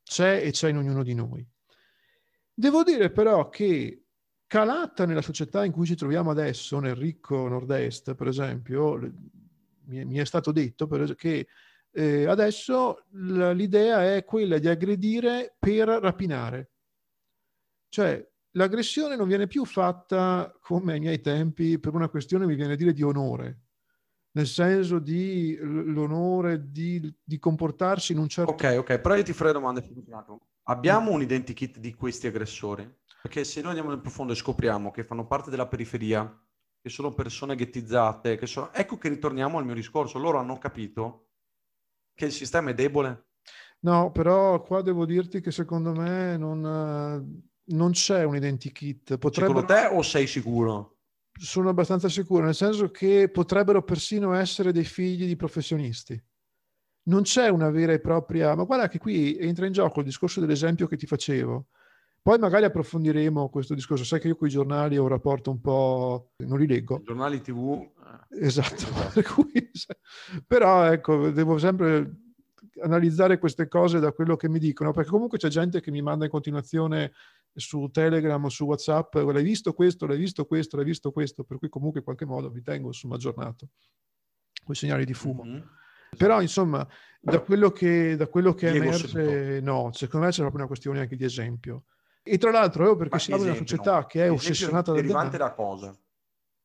c'è 0.02 0.42
e 0.44 0.50
c'è 0.50 0.70
in 0.70 0.78
ognuno 0.78 1.02
di 1.04 1.14
noi. 1.14 1.46
Devo 2.52 2.82
dire 2.82 3.10
però 3.10 3.48
che 3.48 4.04
calata 4.46 5.06
nella 5.06 5.22
società 5.22 5.64
in 5.64 5.72
cui 5.72 5.86
ci 5.86 5.94
troviamo 5.94 6.30
adesso, 6.30 6.78
nel 6.80 6.96
ricco 6.96 7.48
nord-est, 7.48 8.14
per 8.14 8.26
esempio, 8.26 8.98
mi, 9.86 10.04
mi 10.04 10.16
è 10.16 10.24
stato 10.24 10.52
detto 10.52 10.86
che 11.14 11.46
eh, 11.96 12.26
adesso 12.26 13.04
l'idea 13.12 14.16
è 14.16 14.24
quella 14.24 14.58
di 14.58 14.68
aggredire 14.68 15.54
per 15.58 15.86
rapinare. 15.86 16.72
Cioè, 17.88 18.28
l'aggressione 18.52 19.14
non 19.14 19.28
viene 19.28 19.46
più 19.46 19.64
fatta 19.64 20.52
come 20.60 20.94
ai 20.94 21.00
miei 21.00 21.20
tempi 21.20 21.78
per 21.78 21.94
una 21.94 22.08
questione, 22.08 22.46
mi 22.46 22.56
viene 22.56 22.72
a 22.72 22.76
dire, 22.76 22.92
di 22.92 23.02
onore, 23.02 23.60
nel 24.32 24.48
senso 24.48 24.98
di 24.98 25.56
l'onore 25.60 26.70
di, 26.72 27.14
di 27.22 27.38
comportarsi 27.38 28.10
in 28.10 28.18
un 28.18 28.28
certo... 28.28 28.50
Ok, 28.50 28.74
ok, 28.78 28.98
però 28.98 29.14
io 29.14 29.22
ti 29.22 29.32
farei 29.32 29.52
domande. 29.52 29.88
Abbiamo 30.64 31.12
un 31.12 31.22
identikit 31.22 31.78
di 31.78 31.94
questi 31.94 32.26
aggressori? 32.26 32.92
Perché 33.22 33.44
se 33.44 33.60
noi 33.60 33.68
andiamo 33.68 33.90
nel 33.90 34.00
profondo 34.00 34.32
e 34.32 34.36
scopriamo 34.36 34.90
che 34.90 35.04
fanno 35.04 35.28
parte 35.28 35.50
della 35.50 35.68
periferia, 35.68 36.28
che 36.80 36.88
sono 36.88 37.14
persone 37.14 37.54
ghettizzate, 37.54 38.36
che 38.36 38.46
sono... 38.46 38.72
ecco 38.72 38.98
che 38.98 39.08
ritorniamo 39.10 39.58
al 39.58 39.64
mio 39.64 39.74
discorso, 39.74 40.18
loro 40.18 40.38
hanno 40.38 40.58
capito 40.58 41.23
che 42.14 42.26
il 42.26 42.32
sistema 42.32 42.70
è 42.70 42.74
debole. 42.74 43.26
No, 43.80 44.10
però 44.12 44.62
qua 44.62 44.80
devo 44.80 45.04
dirti 45.04 45.40
che 45.40 45.50
secondo 45.50 45.92
me 45.92 46.36
non, 46.38 46.60
non 47.64 47.90
c'è 47.90 48.24
un 48.24 48.36
identikit. 48.36 49.18
Potrebbero... 49.18 49.60
Secondo 49.60 49.88
te 49.88 49.94
o 49.94 50.02
sei 50.02 50.26
sicuro? 50.26 50.96
Sono 51.32 51.68
abbastanza 51.68 52.08
sicuro, 52.08 52.44
nel 52.44 52.54
senso 52.54 52.90
che 52.90 53.28
potrebbero 53.28 53.82
persino 53.82 54.32
essere 54.32 54.72
dei 54.72 54.84
figli 54.84 55.26
di 55.26 55.36
professionisti. 55.36 56.22
Non 57.06 57.22
c'è 57.22 57.48
una 57.48 57.68
vera 57.70 57.92
e 57.92 58.00
propria... 58.00 58.54
Ma 58.54 58.64
guarda 58.64 58.88
che 58.88 58.98
qui 58.98 59.36
entra 59.38 59.66
in 59.66 59.72
gioco 59.72 60.00
il 60.00 60.06
discorso 60.06 60.40
dell'esempio 60.40 60.86
che 60.86 60.96
ti 60.96 61.06
facevo. 61.06 61.66
Poi 62.24 62.38
magari 62.38 62.64
approfondiremo 62.64 63.50
questo 63.50 63.74
discorso. 63.74 64.02
Sai 64.02 64.18
che 64.18 64.28
io 64.28 64.36
con 64.36 64.48
i 64.48 64.50
giornali 64.50 64.96
ho 64.96 65.02
un 65.02 65.08
rapporto 65.08 65.50
un 65.50 65.60
po'... 65.60 66.30
non 66.38 66.58
li 66.58 66.66
leggo. 66.66 67.02
Giornali 67.04 67.42
tv. 67.42 67.86
Eh. 68.32 68.46
Esatto. 68.46 68.86
Cui... 69.34 69.70
Però 70.46 70.90
ecco, 70.90 71.28
devo 71.28 71.58
sempre 71.58 72.22
analizzare 72.80 73.38
queste 73.38 73.68
cose 73.68 74.00
da 74.00 74.12
quello 74.12 74.36
che 74.36 74.48
mi 74.48 74.58
dicono, 74.58 74.92
perché 74.92 75.10
comunque 75.10 75.36
c'è 75.36 75.48
gente 75.48 75.82
che 75.82 75.90
mi 75.90 76.00
manda 76.00 76.24
in 76.24 76.30
continuazione 76.30 77.12
su 77.52 77.90
Telegram 77.92 78.42
o 78.42 78.48
su 78.48 78.64
WhatsApp, 78.64 79.16
l'hai 79.16 79.42
visto 79.42 79.74
questo, 79.74 80.06
l'hai 80.06 80.16
visto 80.16 80.46
questo, 80.46 80.76
l'hai 80.76 80.86
visto 80.86 81.12
questo, 81.12 81.44
per 81.44 81.58
cui 81.58 81.68
comunque 81.68 81.98
in 81.98 82.06
qualche 82.06 82.24
modo 82.24 82.48
vi 82.48 82.62
tengo 82.62 82.86
insomma 82.86 83.16
aggiornato 83.16 83.68
con 84.64 84.74
i 84.74 84.78
segnali 84.78 85.04
di 85.04 85.12
fumo. 85.12 85.44
Mm-hmm. 85.44 85.62
Però 86.16 86.40
insomma, 86.40 86.88
da 87.20 87.40
quello 87.40 87.70
che, 87.70 88.16
da 88.16 88.28
quello 88.28 88.54
che 88.54 88.68
emerge, 88.68 89.60
no, 89.60 89.90
secondo 89.92 90.24
me 90.24 90.32
c'è 90.32 90.40
proprio 90.40 90.60
una 90.60 90.68
questione 90.68 91.00
anche 91.00 91.16
di 91.16 91.24
esempio. 91.24 91.84
E 92.26 92.38
tra 92.38 92.50
l'altro, 92.50 92.84
io 92.84 92.96
perché 92.96 93.16
Ma 93.16 93.20
siamo 93.20 93.42
in 93.42 93.50
una 93.50 93.58
società 93.58 94.06
che 94.06 94.24
è 94.24 94.30
ossessionata 94.30 94.92
dal 94.92 95.02
denaro. 95.02 95.36
da 95.36 95.52
cosa? 95.52 95.94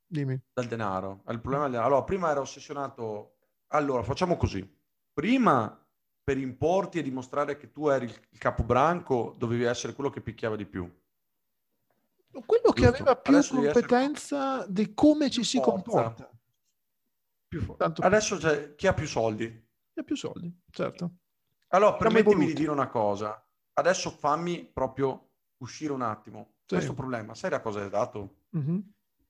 Dimmi. 0.08 0.40
Dal 0.54 0.68
denaro. 0.68 1.22
Il 1.28 1.42
problema 1.42 1.64
del 1.64 1.72
denaro. 1.74 1.88
Allora, 1.90 2.04
prima 2.06 2.32
era 2.32 2.40
ossessionato... 2.40 3.36
Allora, 3.68 4.02
facciamo 4.02 4.38
così. 4.38 4.66
Prima, 5.12 5.86
per 6.24 6.38
importi 6.38 7.00
e 7.00 7.04
dimostrare 7.04 7.58
che 7.58 7.74
tu 7.74 7.90
eri 7.90 8.06
il 8.06 8.38
capobranco, 8.38 9.36
dovevi 9.38 9.64
essere 9.64 9.94
quello 9.94 10.10
che 10.10 10.22
picchiava 10.22 10.56
di 10.56 10.66
più. 10.66 10.90
Quello 12.46 12.72
che 12.72 12.88
aveva 12.88 13.18
più 13.18 13.34
Adesso 13.34 13.56
competenza 13.56 14.60
essere... 14.60 14.72
di 14.72 14.94
come 14.94 15.30
ci 15.30 15.44
si 15.44 15.60
comporta. 15.60 16.32
Più 17.48 17.76
Tanto 17.76 18.02
Adesso 18.02 18.38
c'è 18.38 18.76
chi 18.76 18.88
ha 18.88 18.94
più 18.94 19.08
soldi. 19.08 19.50
Chi 19.92 20.00
ha 20.00 20.04
più 20.04 20.16
soldi, 20.16 20.56
certo. 20.72 21.16
Allora, 21.70 21.96
permettimi 21.96 22.46
di 22.46 22.54
dire 22.54 22.72
una 22.72 22.88
cosa. 22.88 23.46
Adesso 23.74 24.10
fammi 24.10 24.66
proprio 24.66 25.29
uscire 25.60 25.94
un 25.94 26.02
attimo 26.02 26.56
sì. 26.66 26.76
questo 26.76 26.94
problema. 26.94 27.34
Sai 27.34 27.50
da 27.50 27.62
cosa 27.62 27.84
è 27.84 27.90
dato? 27.90 28.36
Mm-hmm. 28.58 28.80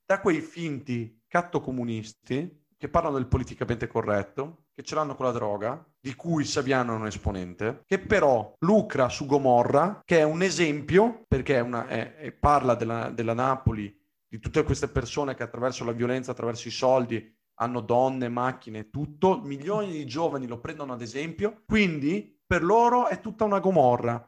Da 0.05 0.19
quei 0.19 0.41
finti 0.41 1.21
cattocomunisti 1.27 2.65
che 2.77 2.87
parlano 2.87 3.17
del 3.17 3.27
politicamente 3.27 3.87
corretto, 3.87 4.67
che 4.73 4.83
ce 4.83 4.95
l'hanno 4.95 5.15
con 5.15 5.25
la 5.25 5.33
droga, 5.33 5.85
di 5.99 6.15
cui 6.15 6.45
Saviano 6.45 6.93
è 6.93 6.95
un 6.95 7.07
esponente, 7.07 7.83
che 7.85 7.99
però 7.99 8.55
lucra 8.59 9.09
su 9.09 9.25
Gomorra, 9.25 10.01
che 10.05 10.19
è 10.19 10.23
un 10.23 10.41
esempio, 10.41 11.25
perché 11.27 11.57
è 11.57 11.59
una, 11.59 11.87
è, 11.87 12.15
è, 12.15 12.31
parla 12.31 12.75
della, 12.75 13.09
della 13.09 13.33
Napoli, 13.33 13.93
di 14.25 14.39
tutte 14.39 14.63
queste 14.63 14.87
persone 14.87 15.35
che 15.35 15.43
attraverso 15.43 15.83
la 15.83 15.91
violenza, 15.91 16.31
attraverso 16.31 16.69
i 16.69 16.71
soldi, 16.71 17.37
hanno 17.55 17.81
donne, 17.81 18.29
macchine, 18.29 18.89
tutto, 18.89 19.41
milioni 19.41 19.91
di 19.91 20.05
giovani 20.05 20.47
lo 20.47 20.59
prendono 20.59 20.93
ad 20.93 21.01
esempio, 21.01 21.63
quindi 21.65 22.39
per 22.45 22.63
loro 22.63 23.07
è 23.07 23.19
tutta 23.19 23.43
una 23.43 23.59
Gomorra 23.59 24.25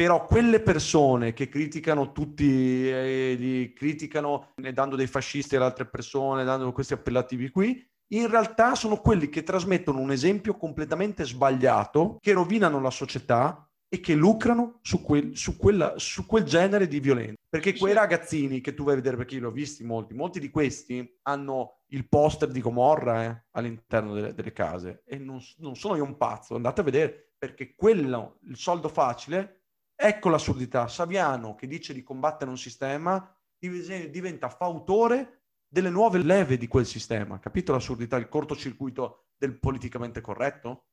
però 0.00 0.24
quelle 0.24 0.60
persone 0.60 1.34
che 1.34 1.50
criticano 1.50 2.12
tutti, 2.12 2.88
eh, 2.88 3.36
li 3.38 3.74
criticano 3.74 4.54
dando 4.72 4.96
dei 4.96 5.06
fascisti 5.06 5.56
ad 5.56 5.62
altre 5.62 5.84
persone, 5.84 6.42
dando 6.42 6.72
questi 6.72 6.94
appellativi 6.94 7.50
qui, 7.50 7.86
in 8.14 8.30
realtà 8.30 8.74
sono 8.74 8.96
quelli 8.96 9.28
che 9.28 9.42
trasmettono 9.42 10.00
un 10.00 10.10
esempio 10.10 10.56
completamente 10.56 11.26
sbagliato, 11.26 12.16
che 12.18 12.32
rovinano 12.32 12.80
la 12.80 12.88
società 12.88 13.70
e 13.90 14.00
che 14.00 14.14
lucrano 14.14 14.78
su 14.80 15.02
quel, 15.02 15.36
su 15.36 15.58
quella, 15.58 15.92
su 15.98 16.24
quel 16.24 16.44
genere 16.44 16.88
di 16.88 16.98
violenza. 16.98 17.34
Perché 17.46 17.76
quei 17.76 17.92
ragazzini 17.92 18.62
che 18.62 18.72
tu 18.72 18.84
vai 18.84 18.94
a 18.94 18.96
vedere, 18.96 19.18
perché 19.18 19.34
io 19.34 19.40
li 19.40 19.46
ho 19.48 19.50
visti 19.50 19.84
molti, 19.84 20.14
molti 20.14 20.40
di 20.40 20.48
questi 20.48 21.18
hanno 21.24 21.80
il 21.88 22.08
poster 22.08 22.48
di 22.48 22.62
Gomorra 22.62 23.24
eh, 23.24 23.44
all'interno 23.50 24.14
delle, 24.14 24.32
delle, 24.32 24.52
case 24.52 25.02
e 25.04 25.18
non, 25.18 25.42
non 25.58 25.76
sono 25.76 25.96
io 25.96 26.04
un 26.04 26.16
pazzo, 26.16 26.54
andate 26.54 26.80
a 26.80 26.84
vedere, 26.84 27.32
perché 27.36 27.74
quello, 27.74 28.38
il 28.44 28.56
soldo 28.56 28.88
facile 28.88 29.59
Ecco 30.02 30.30
l'assurdità. 30.30 30.88
Saviano, 30.88 31.54
che 31.54 31.66
dice 31.66 31.92
di 31.92 32.02
combattere 32.02 32.50
un 32.50 32.56
sistema, 32.56 33.36
diventa 33.58 34.48
fautore 34.48 35.42
delle 35.68 35.90
nuove 35.90 36.22
leve 36.22 36.56
di 36.56 36.66
quel 36.66 36.86
sistema. 36.86 37.38
Capito 37.38 37.72
l'assurdità, 37.72 38.16
il 38.16 38.30
cortocircuito 38.30 39.26
del 39.36 39.58
politicamente 39.58 40.22
corretto? 40.22 40.86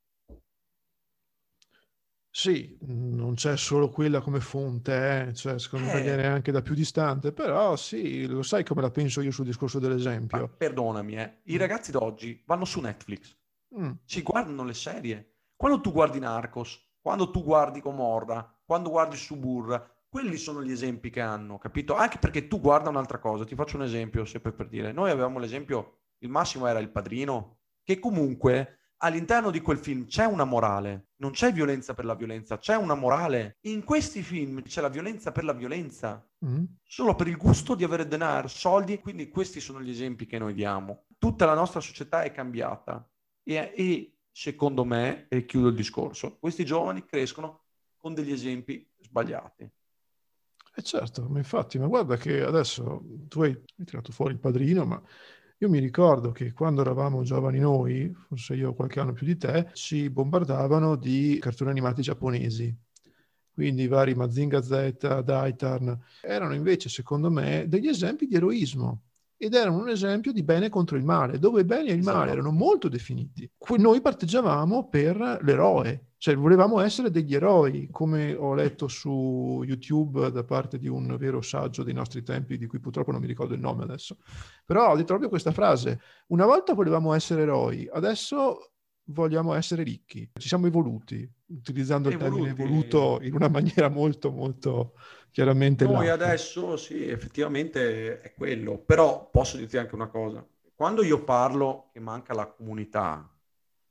Sì, 2.30 2.78
non 2.82 3.36
c'è 3.36 3.56
solo 3.56 3.90
quella 3.90 4.20
come 4.20 4.42
fonte, 4.42 5.28
eh? 5.30 5.34
cioè, 5.34 5.58
secondo 5.58 5.88
me 5.88 6.00
eh. 6.00 6.04
viene 6.04 6.28
anche 6.28 6.52
da 6.52 6.62
più 6.62 6.76
distante, 6.76 7.32
però 7.32 7.78
sì, 7.78 8.28
lo 8.28 8.44
sai 8.44 8.66
come 8.66 8.82
la 8.82 8.92
penso 8.92 9.22
io 9.22 9.32
sul 9.32 9.46
discorso 9.46 9.80
dell'esempio. 9.80 10.38
Ma 10.38 10.48
perdonami, 10.50 11.18
eh. 11.18 11.38
i 11.46 11.56
mm. 11.56 11.60
ragazzi 11.60 11.92
d'oggi 11.92 12.44
vanno 12.46 12.66
su 12.66 12.82
Netflix, 12.82 13.36
mm. 13.80 13.92
ci 14.04 14.22
guardano 14.22 14.66
le 14.66 14.74
serie. 14.74 15.36
Quando 15.56 15.80
tu 15.80 15.94
guardi 15.94 16.20
Narcos, 16.20 16.78
quando 17.00 17.32
tu 17.32 17.42
guardi 17.42 17.80
Gomorra, 17.80 18.57
quando 18.68 18.90
guardi 18.90 19.16
Suburra, 19.16 19.90
quelli 20.10 20.36
sono 20.36 20.62
gli 20.62 20.72
esempi 20.72 21.10
che 21.10 21.22
hanno, 21.22 21.58
capito? 21.58 21.96
Anche 21.96 22.18
perché 22.18 22.50
tu 22.50 22.60
guarda 22.60 22.90
un'altra 22.90 23.18
cosa, 23.18 23.46
ti 23.46 23.56
faccio 23.56 23.78
un 23.78 23.84
esempio, 23.84 24.26
sempre 24.26 24.52
per 24.52 24.68
dire. 24.68 24.92
Noi 24.92 25.10
avevamo 25.10 25.40
l'esempio, 25.40 26.00
il 26.20 26.30
massimo 26.30 26.68
era 26.68 26.80
il 26.80 26.90
padrino, 26.90 27.60
che 27.82 27.98
comunque 27.98 28.92
all'interno 28.98 29.52
di 29.52 29.62
quel 29.62 29.78
film 29.78 30.06
c'è 30.06 30.26
una 30.26 30.44
morale, 30.44 31.12
non 31.18 31.32
c'è 31.32 31.54
violenza 31.54 31.94
per 31.94 32.04
la 32.04 32.14
violenza, 32.14 32.58
c'è 32.58 32.76
una 32.76 32.94
morale. 32.94 33.58
In 33.62 33.86
questi 33.86 34.22
film 34.22 34.62
c'è 34.64 34.82
la 34.82 34.90
violenza 34.90 35.32
per 35.32 35.46
la 35.46 35.54
violenza, 35.54 36.28
mm. 36.46 36.64
solo 36.84 37.16
per 37.16 37.30
il 37.30 37.38
gusto 37.38 37.74
di 37.74 37.86
avere 37.86 38.06
denaro, 38.06 38.50
soldi, 38.50 39.00
quindi 39.00 39.30
questi 39.30 39.62
sono 39.62 39.82
gli 39.82 39.92
esempi 39.92 40.26
che 40.26 40.40
noi 40.40 40.54
diamo. 40.54 41.06
Tutta 41.18 41.46
la 41.46 41.54
nostra 41.54 41.80
società 41.80 42.24
è 42.24 42.34
cambiata 42.34 43.10
e, 43.44 43.72
e 43.74 44.18
secondo 44.30 44.84
me, 44.84 45.28
e 45.30 45.46
chiudo 45.46 45.70
il 45.70 45.76
discorso, 45.76 46.38
questi 46.38 46.66
giovani 46.66 47.06
crescono 47.06 47.62
con 47.98 48.14
degli 48.14 48.32
esempi 48.32 48.88
sbagliati. 49.00 49.70
Eh 50.76 50.82
certo, 50.84 51.28
ma 51.28 51.40
infatti, 51.40 51.80
ma 51.80 51.88
guarda 51.88 52.18
che 52.18 52.42
adesso 52.44 53.04
tu 53.28 53.42
hai 53.42 53.60
tirato 53.84 54.12
fuori 54.12 54.34
il 54.34 54.40
padrino, 54.40 54.86
ma 54.86 55.02
Io 55.60 55.70
mi 55.70 55.80
ricordo 55.80 56.32
che 56.32 56.54
quando 56.54 56.82
eravamo 56.82 57.24
giovani 57.24 57.58
noi, 57.60 58.14
forse 58.28 58.54
io 58.56 58.76
qualche 58.76 59.00
anno 59.00 59.14
più 59.14 59.26
di 59.26 59.38
te, 59.38 59.70
ci 59.74 60.10
bombardavano 60.10 60.96
di 60.96 61.40
cartoni 61.42 61.72
animati 61.72 62.02
giapponesi. 62.04 62.76
Quindi 63.52 63.84
i 63.84 63.88
vari 63.88 64.14
Mazinga 64.14 64.62
Z, 64.62 65.22
Daitarn, 65.24 66.00
erano 66.22 66.54
invece, 66.54 66.90
secondo 66.90 67.32
me, 67.32 67.66
degli 67.68 67.88
esempi 67.88 68.28
di 68.28 68.36
eroismo 68.36 69.06
ed 69.36 69.56
erano 69.56 69.80
un 69.80 69.90
esempio 69.90 70.32
di 70.32 70.44
bene 70.44 70.70
contro 70.70 70.96
il 70.96 71.04
male, 71.04 71.40
dove 71.40 71.62
il 71.62 71.66
bene 71.66 71.90
e 71.90 71.94
il 71.94 72.04
male 72.04 72.32
esatto. 72.32 72.32
erano 72.34 72.52
molto 72.52 72.88
definiti. 72.88 73.50
Noi 73.78 74.00
parteggiavamo 74.02 74.90
per 74.90 75.40
l'eroe, 75.42 76.07
cioè 76.18 76.36
volevamo 76.36 76.80
essere 76.80 77.12
degli 77.12 77.36
eroi, 77.36 77.90
come 77.92 78.34
ho 78.34 78.56
letto 78.56 78.88
su 78.88 79.62
YouTube 79.66 80.32
da 80.32 80.44
parte 80.44 80.80
di 80.80 80.88
un 80.88 81.16
vero 81.18 81.42
saggio 81.42 81.84
dei 81.84 81.94
nostri 81.94 82.24
tempi, 82.24 82.58
di 82.58 82.66
cui 82.66 82.80
purtroppo 82.80 83.12
non 83.12 83.22
mi 83.22 83.28
ricordo 83.28 83.54
il 83.54 83.60
nome 83.60 83.84
adesso. 83.84 84.18
Però 84.66 84.90
ho 84.92 84.96
detto 84.96 85.08
proprio 85.08 85.30
questa 85.30 85.52
frase, 85.52 86.02
una 86.28 86.46
volta 86.46 86.74
volevamo 86.74 87.14
essere 87.14 87.44
eroi, 87.44 87.88
adesso 87.92 88.72
vogliamo 89.10 89.54
essere 89.54 89.84
ricchi. 89.84 90.30
Ci 90.34 90.48
siamo 90.48 90.66
evoluti, 90.66 91.30
utilizzando 91.48 92.10
evoluti. 92.10 92.40
il 92.40 92.44
termine 92.46 92.64
evoluto 92.64 93.20
in 93.22 93.34
una 93.36 93.48
maniera 93.48 93.90
molto, 93.90 94.32
molto 94.32 94.94
chiaramente... 95.30 95.86
Noi 95.86 96.08
latte. 96.08 96.24
adesso 96.24 96.78
sì, 96.78 97.08
effettivamente 97.08 98.20
è 98.22 98.34
quello, 98.34 98.80
però 98.80 99.30
posso 99.30 99.58
dirti 99.58 99.78
anche 99.78 99.94
una 99.94 100.08
cosa. 100.08 100.46
Quando 100.74 101.04
io 101.04 101.24
parlo 101.24 101.90
che 101.94 102.00
manca 102.00 102.34
la 102.34 102.48
comunità, 102.48 103.32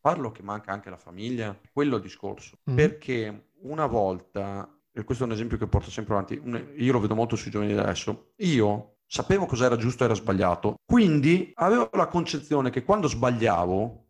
parlo 0.06 0.30
che 0.30 0.44
manca 0.44 0.70
anche 0.70 0.88
la 0.88 0.96
famiglia, 0.96 1.58
quello 1.72 1.96
il 1.96 2.02
discorso. 2.02 2.58
Mm. 2.70 2.76
Perché 2.76 3.48
una 3.62 3.86
volta, 3.86 4.72
e 4.92 5.02
questo 5.02 5.24
è 5.24 5.26
un 5.26 5.32
esempio 5.32 5.58
che 5.58 5.66
porto 5.66 5.90
sempre 5.90 6.14
avanti, 6.14 6.40
io 6.76 6.92
lo 6.92 7.00
vedo 7.00 7.16
molto 7.16 7.34
sui 7.34 7.50
giovani 7.50 7.72
adesso, 7.72 8.34
io 8.36 8.98
sapevo 9.04 9.46
cosa 9.46 9.64
era 9.64 9.74
giusto 9.74 10.04
e 10.04 10.06
era 10.06 10.14
sbagliato, 10.14 10.76
quindi 10.84 11.50
avevo 11.56 11.90
la 11.94 12.06
concezione 12.06 12.70
che 12.70 12.84
quando 12.84 13.08
sbagliavo 13.08 14.06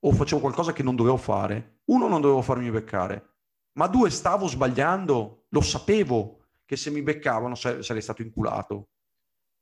o 0.00 0.12
facevo 0.12 0.42
qualcosa 0.42 0.74
che 0.74 0.82
non 0.82 0.94
dovevo 0.94 1.16
fare, 1.16 1.78
uno 1.86 2.06
non 2.06 2.20
dovevo 2.20 2.42
farmi 2.42 2.70
beccare, 2.70 3.36
ma 3.78 3.86
due 3.86 4.10
stavo 4.10 4.46
sbagliando, 4.46 5.46
lo 5.48 5.60
sapevo 5.62 6.48
che 6.66 6.76
se 6.76 6.90
mi 6.90 7.00
beccavano 7.00 7.54
sarei 7.54 8.02
stato 8.02 8.20
inculato. 8.20 8.90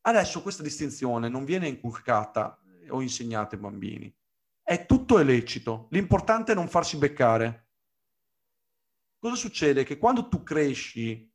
Adesso 0.09 0.43
questa 0.43 0.65
distinzione 0.65 1.29
non 1.29 1.45
viene 1.45 1.69
inculcata 1.69 2.59
o 2.89 3.01
insegnata 3.01 3.55
ai 3.55 3.61
bambini. 3.61 4.13
È 4.69 4.85
tutto 4.85 5.17
lecito. 5.17 5.87
L'importante 5.93 6.53
è 6.53 6.55
non 6.55 6.69
farsi 6.69 6.99
beccare. 6.99 7.71
Cosa 9.19 9.35
succede? 9.35 9.83
Che 9.83 9.97
quando 9.97 10.29
tu 10.29 10.43
cresci, 10.43 11.33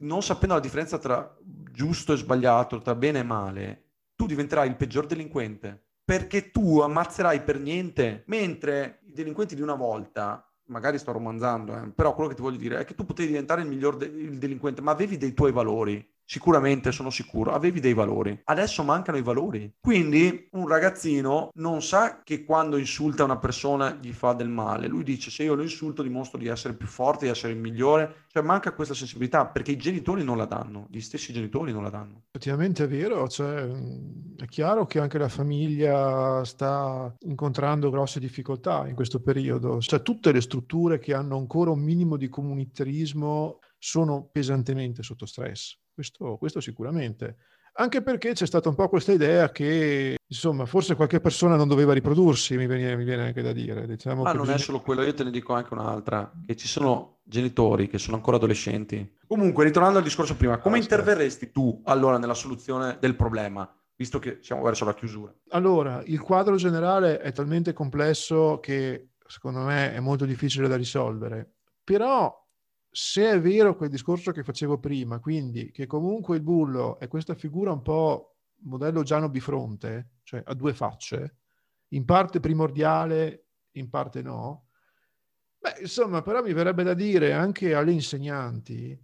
non 0.00 0.22
sapendo 0.22 0.52
la 0.52 0.60
differenza 0.60 0.98
tra 0.98 1.38
giusto 1.40 2.12
e 2.12 2.18
sbagliato, 2.18 2.82
tra 2.82 2.94
bene 2.94 3.20
e 3.20 3.22
male, 3.22 3.92
tu 4.14 4.26
diventerai 4.26 4.68
il 4.68 4.76
peggior 4.76 5.06
delinquente. 5.06 5.92
Perché 6.04 6.50
tu 6.50 6.80
ammazzerai 6.80 7.42
per 7.44 7.58
niente, 7.58 8.24
mentre 8.26 9.00
i 9.06 9.12
delinquenti 9.14 9.54
di 9.54 9.62
una 9.62 9.74
volta 9.74 10.46
magari 10.66 10.98
sto 10.98 11.12
romanzando, 11.12 11.74
eh, 11.74 11.92
però 11.92 12.12
quello 12.14 12.28
che 12.28 12.36
ti 12.36 12.42
voglio 12.42 12.58
dire 12.58 12.78
è 12.80 12.84
che 12.84 12.94
tu 12.94 13.06
potevi 13.06 13.28
diventare 13.28 13.62
il 13.62 13.68
miglior 13.68 13.96
de- 13.96 14.04
il 14.04 14.36
delinquente, 14.36 14.82
ma 14.82 14.90
avevi 14.90 15.16
dei 15.16 15.32
tuoi 15.32 15.50
valori. 15.52 16.13
Sicuramente 16.26 16.90
sono 16.90 17.10
sicuro, 17.10 17.52
avevi 17.52 17.80
dei 17.80 17.92
valori. 17.92 18.40
Adesso 18.44 18.82
mancano 18.82 19.18
i 19.18 19.22
valori. 19.22 19.74
Quindi 19.78 20.48
un 20.52 20.66
ragazzino 20.66 21.50
non 21.54 21.82
sa 21.82 22.22
che 22.22 22.44
quando 22.44 22.78
insulta 22.78 23.24
una 23.24 23.38
persona 23.38 23.98
gli 24.00 24.12
fa 24.12 24.32
del 24.32 24.48
male. 24.48 24.86
Lui 24.86 25.04
dice 25.04 25.30
se 25.30 25.44
io 25.44 25.54
lo 25.54 25.62
insulto 25.62 26.02
dimostro 26.02 26.38
di 26.38 26.46
essere 26.46 26.74
più 26.74 26.86
forte, 26.86 27.26
di 27.26 27.30
essere 27.30 27.52
il 27.52 27.58
migliore. 27.58 28.24
Cioè 28.28 28.42
manca 28.42 28.72
questa 28.72 28.94
sensibilità 28.94 29.46
perché 29.46 29.72
i 29.72 29.76
genitori 29.76 30.24
non 30.24 30.38
la 30.38 30.46
danno, 30.46 30.86
gli 30.90 31.00
stessi 31.00 31.32
genitori 31.32 31.72
non 31.72 31.82
la 31.82 31.90
danno. 31.90 32.22
Effettivamente 32.30 32.84
è 32.84 32.88
vero, 32.88 33.28
cioè, 33.28 33.70
è 34.36 34.46
chiaro 34.46 34.86
che 34.86 34.98
anche 34.98 35.18
la 35.18 35.28
famiglia 35.28 36.42
sta 36.44 37.14
incontrando 37.26 37.90
grosse 37.90 38.18
difficoltà 38.18 38.88
in 38.88 38.94
questo 38.94 39.20
periodo. 39.20 39.78
Cioè 39.80 40.02
tutte 40.02 40.32
le 40.32 40.40
strutture 40.40 40.98
che 40.98 41.14
hanno 41.14 41.36
ancora 41.36 41.70
un 41.70 41.80
minimo 41.80 42.16
di 42.16 42.28
comunitarismo 42.28 43.58
sono 43.78 44.28
pesantemente 44.32 45.02
sotto 45.02 45.26
stress. 45.26 45.78
Questo, 45.94 46.36
questo 46.38 46.60
sicuramente. 46.60 47.36
Anche 47.76 48.02
perché 48.02 48.32
c'è 48.32 48.46
stata 48.46 48.68
un 48.68 48.74
po' 48.74 48.88
questa 48.88 49.12
idea 49.12 49.50
che, 49.50 50.16
insomma, 50.26 50.64
forse 50.66 50.94
qualche 50.94 51.20
persona 51.20 51.56
non 51.56 51.68
doveva 51.68 51.92
riprodursi, 51.92 52.56
mi 52.56 52.66
viene, 52.66 52.96
mi 52.96 53.04
viene 53.04 53.26
anche 53.26 53.42
da 53.42 53.52
dire. 53.52 53.86
Diciamo 53.86 54.22
Ma 54.22 54.32
non 54.32 54.42
bisogna... 54.42 54.58
è 54.58 54.60
solo 54.60 54.80
quello, 54.80 55.02
io 55.02 55.14
te 55.14 55.24
ne 55.24 55.30
dico 55.30 55.54
anche 55.54 55.72
un'altra, 55.72 56.32
che 56.46 56.56
ci 56.56 56.68
sono 56.68 57.18
genitori 57.24 57.88
che 57.88 57.98
sono 57.98 58.16
ancora 58.16 58.36
adolescenti. 58.36 59.16
Comunque, 59.26 59.64
ritornando 59.64 59.98
al 59.98 60.04
discorso 60.04 60.36
prima, 60.36 60.58
come 60.58 60.76
ah, 60.78 60.80
interverresti 60.80 61.50
tu 61.50 61.80
allora 61.84 62.18
nella 62.18 62.34
soluzione 62.34 62.96
del 63.00 63.16
problema? 63.16 63.72
Visto 63.96 64.18
che 64.18 64.38
siamo 64.40 64.62
verso 64.62 64.84
la 64.84 64.94
chiusura. 64.94 65.32
Allora, 65.50 66.02
il 66.06 66.20
quadro 66.20 66.56
generale 66.56 67.18
è 67.18 67.32
talmente 67.32 67.72
complesso 67.72 68.58
che 68.60 69.10
secondo 69.26 69.60
me 69.60 69.94
è 69.94 70.00
molto 70.00 70.24
difficile 70.24 70.68
da 70.68 70.76
risolvere. 70.76 71.54
Però 71.82 72.43
se 72.96 73.28
è 73.28 73.40
vero 73.40 73.74
quel 73.74 73.88
discorso 73.88 74.30
che 74.30 74.44
facevo 74.44 74.78
prima, 74.78 75.18
quindi 75.18 75.72
che 75.72 75.84
comunque 75.84 76.36
il 76.36 76.42
bullo 76.42 76.96
è 77.00 77.08
questa 77.08 77.34
figura 77.34 77.72
un 77.72 77.82
po' 77.82 78.36
modello 78.66 79.02
Giano 79.02 79.28
bifronte, 79.28 80.10
cioè 80.22 80.40
a 80.46 80.54
due 80.54 80.72
facce, 80.74 81.38
in 81.88 82.04
parte 82.04 82.38
primordiale, 82.38 83.46
in 83.72 83.90
parte 83.90 84.22
no, 84.22 84.68
beh, 85.58 85.80
insomma, 85.80 86.22
però 86.22 86.40
mi 86.40 86.52
verrebbe 86.52 86.84
da 86.84 86.94
dire 86.94 87.32
anche 87.32 87.74
alle 87.74 87.90
insegnanti 87.90 88.96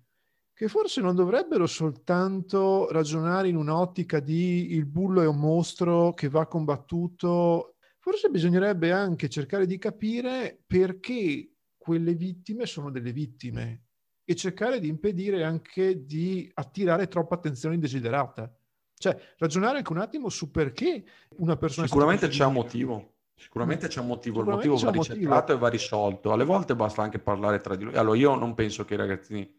che 0.53 0.69
forse 0.69 1.01
non 1.01 1.17
dovrebbero 1.17 1.67
soltanto 1.67 2.87
ragionare 2.93 3.49
in 3.49 3.57
un'ottica 3.57 4.21
di 4.21 4.73
il 4.73 4.87
bullo 4.87 5.21
è 5.21 5.27
un 5.27 5.41
mostro 5.41 6.15
che 6.15 6.29
va 6.29 6.47
combattuto, 6.47 7.75
forse 7.99 8.29
bisognerebbe 8.29 8.93
anche 8.93 9.29
cercare 9.29 9.67
di 9.67 9.79
capire 9.79 10.63
perché 10.65 11.55
quelle 11.91 12.15
vittime 12.15 12.67
sono 12.67 12.89
delle 12.89 13.11
vittime 13.11 13.87
e 14.25 14.37
cercare 14.37 14.79
di 14.79 14.87
impedire 14.87 15.43
anche 15.43 16.07
di 16.07 16.49
attirare 16.55 17.09
troppa 17.09 17.35
attenzione 17.35 17.75
indesiderata. 17.75 18.49
Cioè, 18.95 19.21
ragionare 19.39 19.79
anche 19.79 19.91
un 19.91 19.99
attimo 19.99 20.29
su 20.29 20.53
perché 20.53 21.05
una 21.39 21.57
persona... 21.57 21.89
Sicuramente 21.89 22.29
c'è 22.29 22.45
un 22.45 22.53
motivo. 22.53 23.15
Sicuramente 23.35 23.89
c'è 23.89 23.99
un 23.99 24.07
motivo, 24.07 24.41
il 24.43 24.47
motivo 24.47 24.77
va 24.77 24.91
ricercato 24.93 25.53
e 25.53 25.59
va 25.59 25.69
risolto. 25.69 26.31
Alle 26.31 26.45
volte 26.45 26.77
basta 26.77 27.03
anche 27.03 27.19
parlare 27.19 27.59
tra 27.59 27.75
di 27.75 27.83
loro. 27.83 27.99
Allora, 27.99 28.17
io 28.17 28.37
non 28.37 28.55
penso 28.55 28.85
che 28.85 28.95
i 28.95 28.97
ragazzini 28.97 29.53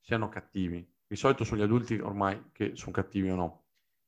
siano 0.00 0.28
cattivi. 0.28 0.86
Di 1.06 1.16
solito 1.16 1.44
sono 1.44 1.62
gli 1.62 1.64
adulti 1.64 1.94
ormai 1.94 2.50
che 2.52 2.72
sono 2.74 2.92
cattivi 2.92 3.30
o 3.30 3.36
no. 3.36 3.62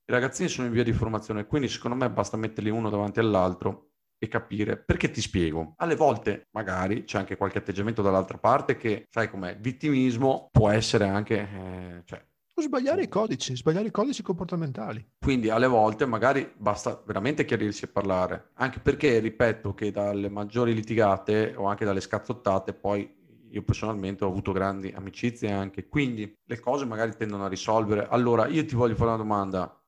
I 0.05 0.13
ragazzini 0.13 0.51
sono 0.51 0.67
in 0.67 0.75
via 0.75 0.85
di 0.85 0.93
formazione, 0.93 1.47
quindi 1.47 1.69
secondo 1.69 1.97
me 1.97 2.11
basta 2.11 2.37
metterli 2.37 2.69
uno 2.69 2.91
davanti 2.91 3.19
all'altro 3.19 3.92
e 4.23 4.29
capire 4.29 4.77
perché 4.77 5.11
ti 5.11 5.21
spiego. 5.21 5.75
Alle 5.79 5.97
volte 5.97 6.47
magari 6.53 7.03
c'è 7.03 7.19
anche 7.19 7.37
qualche 7.37 7.59
atteggiamento 7.59 8.03
dall'altra 8.03 8.39
parte 8.39 8.77
che, 8.77 9.07
sai 9.11 9.29
com'è, 9.29 9.57
vittimismo 9.59 10.49
può 10.53 10.71
essere 10.71 11.09
anche... 11.09 11.41
Eh, 11.41 12.03
cioè, 12.05 12.25
sbagliare 12.55 13.03
i 13.03 13.09
codici, 13.09 13.57
sbagliare 13.57 13.89
i 13.89 13.91
codici 13.91 14.23
comportamentali. 14.23 15.05
Quindi 15.19 15.51
alle 15.51 15.67
volte 15.67 16.07
magari 16.07 16.49
basta 16.57 17.03
veramente 17.05 17.45
chiarirsi 17.45 17.87
e 17.87 17.89
parlare, 17.89 18.51
anche 18.55 18.79
perché 18.79 19.19
ripeto 19.19 19.75
che 19.75 19.91
dalle 19.91 20.29
maggiori 20.29 20.73
litigate 20.73 21.55
o 21.57 21.65
anche 21.65 21.85
dalle 21.85 22.01
scazzottate 22.01 22.75
poi 22.75 23.13
io 23.51 23.63
personalmente 23.63 24.25
ho 24.25 24.29
avuto 24.29 24.53
grandi 24.53 24.93
amicizie 24.95 25.51
anche, 25.51 25.89
quindi 25.89 26.33
le 26.45 26.61
cose 26.61 26.85
magari 26.85 27.17
tendono 27.17 27.45
a 27.45 27.49
risolvere. 27.49 28.07
Allora 28.07 28.47
io 28.47 28.65
ti 28.65 28.77
voglio 28.77 28.95
fare 28.95 29.09
una 29.09 29.19
domanda, 29.19 29.85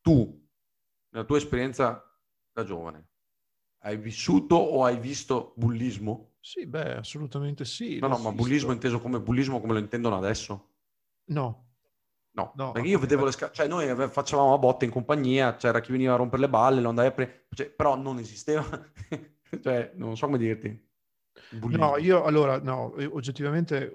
tu, 0.00 0.48
nella 1.10 1.26
tua 1.26 1.36
esperienza 1.36 2.02
da 2.52 2.64
giovane, 2.64 3.09
hai 3.80 3.96
vissuto 3.96 4.56
o 4.56 4.84
hai 4.84 4.98
visto 4.98 5.52
bullismo? 5.56 6.32
Sì, 6.40 6.66
beh, 6.66 6.96
assolutamente 6.96 7.64
sì. 7.64 7.98
No, 7.98 8.08
no, 8.08 8.18
ma 8.18 8.32
bullismo 8.32 8.72
inteso 8.72 9.00
come 9.00 9.20
bullismo 9.20 9.60
come 9.60 9.74
lo 9.74 9.78
intendono 9.78 10.16
adesso? 10.16 10.68
No. 11.26 11.66
No, 12.32 12.52
no 12.54 12.70
perché 12.70 12.88
io 12.88 12.98
vedevo 12.98 13.24
le 13.24 13.32
scatole, 13.32 13.54
cioè 13.54 13.66
noi 13.66 14.08
facevamo 14.08 14.54
a 14.54 14.58
botte 14.58 14.84
in 14.84 14.90
compagnia, 14.90 15.56
c'era 15.56 15.80
chi 15.80 15.90
veniva 15.90 16.14
a 16.14 16.16
rompere 16.16 16.42
le 16.42 16.48
balle, 16.48 16.80
lo 16.80 16.90
andavi 16.90 17.08
a 17.08 17.10
prendere, 17.10 17.46
cioè, 17.52 17.68
però 17.70 17.96
non 17.96 18.18
esisteva, 18.18 18.64
cioè 19.60 19.92
non 19.94 20.16
so 20.16 20.26
come 20.26 20.38
dirti. 20.38 20.88
Bullismo. 21.50 21.84
No, 21.84 21.96
io 21.96 22.22
allora, 22.22 22.60
no, 22.60 22.94
oggettivamente 23.10 23.92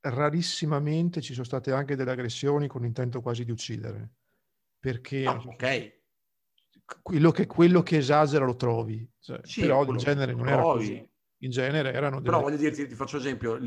rarissimamente 0.00 1.20
ci 1.20 1.34
sono 1.34 1.44
state 1.44 1.72
anche 1.72 1.94
delle 1.94 2.12
aggressioni 2.12 2.68
con 2.68 2.84
intento 2.84 3.20
quasi 3.20 3.44
di 3.44 3.50
uccidere. 3.50 4.10
Perché... 4.80 5.26
Ah, 5.26 5.40
ok 5.44 6.00
quello 7.00 7.30
che, 7.30 7.46
quello 7.46 7.82
che 7.82 7.96
esagera 7.98 8.44
lo 8.44 8.56
trovi, 8.56 9.08
cioè, 9.20 9.40
sì, 9.44 9.60
però 9.62 9.84
in 9.84 9.96
genere 9.96 10.34
non 10.34 10.48
era 10.48 10.62
così. 10.62 11.08
In 11.38 11.50
genere 11.50 11.92
erano... 11.92 12.16
Delle... 12.16 12.30
Però 12.30 12.40
voglio 12.40 12.56
dirti, 12.56 12.86
ti 12.86 12.94
faccio 12.94 13.16
esempio, 13.16 13.58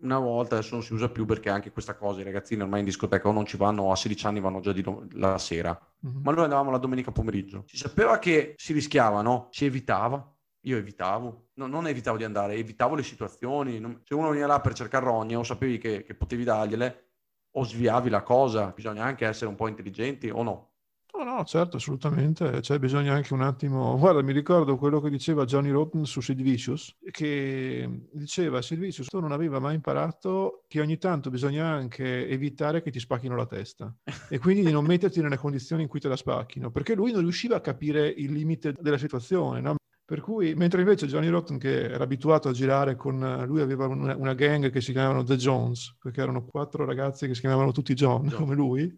una 0.00 0.18
volta, 0.18 0.56
adesso 0.56 0.74
non 0.74 0.84
si 0.84 0.92
usa 0.92 1.08
più 1.08 1.24
perché 1.24 1.48
anche 1.48 1.72
questa 1.72 1.94
cosa, 1.94 2.20
i 2.20 2.24
ragazzini 2.24 2.62
ormai 2.62 2.80
in 2.80 2.84
discoteca 2.84 3.28
o 3.28 3.32
non 3.32 3.46
ci 3.46 3.56
vanno 3.56 3.90
a 3.90 3.96
16 3.96 4.26
anni, 4.26 4.40
vanno 4.40 4.60
già 4.60 4.72
di 4.72 4.82
do- 4.82 5.06
la 5.12 5.38
sera. 5.38 5.78
Mm-hmm. 6.06 6.22
Ma 6.22 6.32
noi 6.32 6.44
andavamo 6.44 6.70
la 6.70 6.78
domenica 6.78 7.10
pomeriggio. 7.10 7.64
Si 7.66 7.76
sapeva 7.76 8.18
che 8.18 8.54
si 8.56 8.72
rischiava, 8.72 9.22
no? 9.22 9.48
Si 9.50 9.64
evitava. 9.64 10.32
Io 10.62 10.76
evitavo, 10.76 11.50
no, 11.54 11.66
non 11.66 11.86
evitavo 11.86 12.16
di 12.16 12.24
andare, 12.24 12.54
evitavo 12.54 12.94
le 12.94 13.02
situazioni. 13.02 13.78
Non... 13.78 14.00
Se 14.04 14.14
uno 14.14 14.28
veniva 14.28 14.46
là 14.46 14.60
per 14.60 14.74
cercare 14.74 15.04
rogne 15.04 15.36
o 15.36 15.42
sapevi 15.42 15.78
che, 15.78 16.02
che 16.02 16.14
potevi 16.14 16.44
dargliele, 16.44 17.08
o 17.52 17.64
sviavi 17.64 18.10
la 18.10 18.22
cosa, 18.22 18.72
bisogna 18.74 19.04
anche 19.04 19.26
essere 19.26 19.48
un 19.48 19.56
po' 19.56 19.68
intelligenti 19.68 20.28
o 20.28 20.42
no? 20.42 20.72
No, 21.18 21.24
no, 21.24 21.44
certo, 21.44 21.78
assolutamente. 21.78 22.62
Cioè, 22.62 22.78
bisogna 22.78 23.12
anche 23.12 23.34
un 23.34 23.42
attimo. 23.42 23.96
Guarda, 23.98 24.22
mi 24.22 24.32
ricordo 24.32 24.76
quello 24.76 25.00
che 25.00 25.10
diceva 25.10 25.44
Johnny 25.44 25.70
Rotten 25.70 26.04
su 26.04 26.20
Sid 26.20 26.40
Vicious, 26.40 26.96
che 27.10 28.06
diceva 28.12 28.62
Sid 28.62 28.78
Vicious, 28.78 29.08
tu 29.08 29.18
non 29.18 29.32
aveva 29.32 29.58
mai 29.58 29.74
imparato 29.74 30.64
che 30.68 30.80
ogni 30.80 30.96
tanto 30.96 31.28
bisogna 31.28 31.66
anche 31.66 32.28
evitare 32.28 32.82
che 32.82 32.92
ti 32.92 33.00
spacchino 33.00 33.34
la 33.34 33.46
testa 33.46 33.92
e 34.28 34.38
quindi 34.38 34.64
di 34.64 34.70
non 34.70 34.84
metterti 34.86 35.20
nelle 35.20 35.38
condizioni 35.38 35.82
in 35.82 35.88
cui 35.88 35.98
te 35.98 36.06
la 36.06 36.14
spacchino, 36.14 36.70
perché 36.70 36.94
lui 36.94 37.10
non 37.10 37.22
riusciva 37.22 37.56
a 37.56 37.60
capire 37.60 38.06
il 38.06 38.32
limite 38.32 38.72
della 38.78 38.98
situazione, 38.98 39.60
no? 39.60 39.74
Per 40.04 40.20
cui, 40.20 40.54
mentre 40.54 40.80
invece 40.80 41.06
Johnny 41.06 41.28
Rotten, 41.28 41.58
che 41.58 41.82
era 41.82 42.04
abituato 42.04 42.48
a 42.48 42.52
girare 42.52 42.94
con 42.94 43.44
lui, 43.46 43.60
aveva 43.60 43.88
una, 43.88 44.16
una, 44.16 44.32
gang 44.32 44.70
che 44.70 44.80
si 44.80 44.92
chiamavano 44.92 45.22
The 45.22 45.36
Jones, 45.36 45.96
perché 46.00 46.22
erano 46.22 46.46
quattro 46.46 46.86
ragazzi 46.86 47.26
che 47.26 47.34
si 47.34 47.40
chiamavano 47.40 47.72
tutti 47.72 47.92
John, 47.92 48.26
John. 48.28 48.38
come 48.38 48.54
lui, 48.54 48.96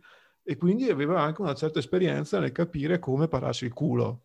e 0.51 0.57
quindi 0.57 0.91
aveva 0.91 1.23
anche 1.23 1.43
una 1.43 1.55
certa 1.55 1.79
esperienza 1.79 2.41
nel 2.41 2.51
capire 2.51 2.99
come 2.99 3.29
pararsi 3.29 3.67
il 3.67 3.73
culo. 3.73 4.23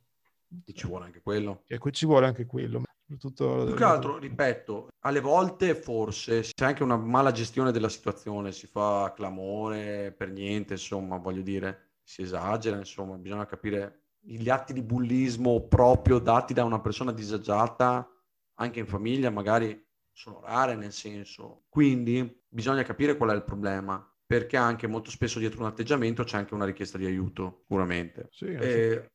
E 0.66 0.74
ci 0.74 0.88
vuole 0.88 1.06
anche 1.06 1.22
quello. 1.22 1.62
E 1.68 1.78
qui 1.78 1.92
ci 1.92 2.08
vuole 2.08 2.26
anche 2.26 2.48
quello. 2.48 2.82
Tutto... 3.20 3.66
Più 3.66 3.76
che 3.76 3.84
altro, 3.84 4.18
ripeto, 4.18 4.88
alle 5.02 5.20
volte 5.20 5.76
forse 5.76 6.42
c'è 6.42 6.66
anche 6.66 6.82
una 6.82 6.98
mala 6.98 7.32
gestione 7.32 7.72
della 7.72 7.90
situazione, 7.90 8.52
si 8.52 8.66
fa 8.66 9.14
clamore 9.16 10.16
per 10.18 10.32
niente, 10.32 10.74
insomma, 10.74 11.18
voglio 11.18 11.44
dire, 11.44 11.98
si 12.02 12.24
esagera, 12.24 12.76
insomma, 12.76 13.18
bisogna 13.18 13.46
capire 13.46 14.06
gli 14.20 14.50
atti 14.50 14.74
di 14.74 14.82
bullismo 14.82 15.68
proprio 15.68 16.18
dati 16.18 16.56
da 16.56 16.64
una 16.64 16.82
persona 16.82 17.12
disagiata, 17.12 18.10
anche 18.56 18.80
in 18.80 18.88
famiglia, 18.88 19.30
magari 19.30 19.80
sono 20.12 20.42
rare 20.44 20.76
nel 20.76 20.92
senso. 20.92 21.66
Quindi 21.70 22.42
bisogna 22.48 22.82
capire 22.82 23.16
qual 23.16 23.30
è 23.30 23.36
il 23.36 23.44
problema, 23.44 24.04
perché 24.26 24.58
anche 24.58 24.88
molto 24.88 25.10
spesso 25.10 25.40
dietro 25.40 25.62
un 25.62 25.68
atteggiamento 25.68 26.24
c'è 26.24 26.38
anche 26.38 26.54
una 26.54 26.66
richiesta 26.66 26.98
di 26.98 27.06
aiuto, 27.06 27.60
sicuramente. 27.62 28.28
Sì, 28.32 28.46
eh, 28.46 29.12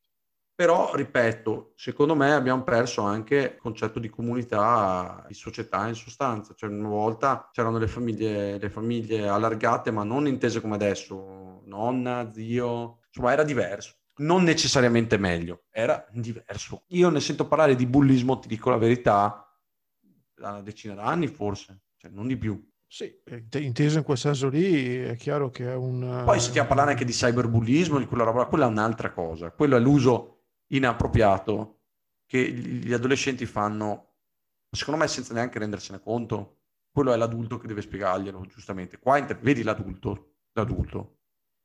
però, 0.55 0.95
ripeto, 0.95 1.73
secondo 1.75 2.15
me 2.15 2.33
abbiamo 2.33 2.63
perso 2.63 3.01
anche 3.01 3.37
il 3.37 3.57
concetto 3.57 3.99
di 3.99 4.11
comunità, 4.11 5.25
di 5.27 5.35
società 5.35 5.89
in 5.89 5.95
sostanza. 5.95 6.55
Cioè, 6.55 6.69
una 6.69 6.89
volta 6.89 7.49
c'erano 7.51 7.79
le 7.79 7.89
famiglie, 7.89 8.59
le 8.59 8.71
famiglie 8.71 9.27
allargate, 9.27 9.91
ma 9.91 10.05
non 10.05 10.27
intese 10.27 10.61
come 10.61 10.75
adesso, 10.75 11.63
nonna, 11.65 12.31
zio, 12.31 13.01
insomma 13.07 13.33
era 13.33 13.43
diverso 13.43 13.95
non 14.21 14.43
necessariamente 14.43 15.17
meglio, 15.17 15.65
era 15.71 16.07
diverso. 16.11 16.85
Io 16.89 17.09
ne 17.09 17.21
sento 17.21 17.47
parlare 17.47 17.75
di 17.75 17.87
bullismo, 17.87 18.39
ti 18.39 18.49
dico 18.49 18.71
la 18.71 18.77
verità, 18.77 19.51
da 20.35 20.51
una 20.51 20.63
decina 20.63 20.95
d'anni 20.95 21.27
forse, 21.27 21.85
cioè 21.97 22.11
non 22.11 22.27
di 22.27 22.37
più. 22.37 22.70
Sì, 22.93 23.23
inteso 23.53 23.99
in 23.99 24.05
quel 24.05 24.19
senso 24.19 24.49
lì 24.49 24.97
è 24.97 25.15
chiaro 25.15 25.49
che 25.49 25.65
è 25.65 25.75
un... 25.77 26.23
Poi 26.25 26.41
sentiamo 26.41 26.67
parlare 26.67 26.91
anche 26.91 27.05
di 27.05 27.13
cyberbullismo, 27.13 28.01
di 28.01 28.07
quella 28.07 28.25
roba, 28.25 28.47
quella 28.47 28.67
è 28.67 28.69
un'altra 28.69 29.13
cosa. 29.13 29.53
Quello 29.53 29.77
è 29.77 29.79
l'uso 29.79 30.47
inappropriato 30.73 31.83
che 32.27 32.51
gli 32.51 32.93
adolescenti 32.93 33.47
fanno, 33.47 34.17
secondo 34.69 34.99
me 34.99 35.07
senza 35.07 35.33
neanche 35.33 35.61
rendersene 35.61 36.01
conto. 36.01 36.63
Quello 36.91 37.13
è 37.13 37.17
l'adulto 37.17 37.59
che 37.59 37.69
deve 37.69 37.83
spiegarglielo, 37.83 38.45
giustamente. 38.47 38.99
Qua 38.99 39.19
inter- 39.19 39.39
vedi 39.39 39.63
l'adulto, 39.63 40.39
l'adulto, 40.55 41.19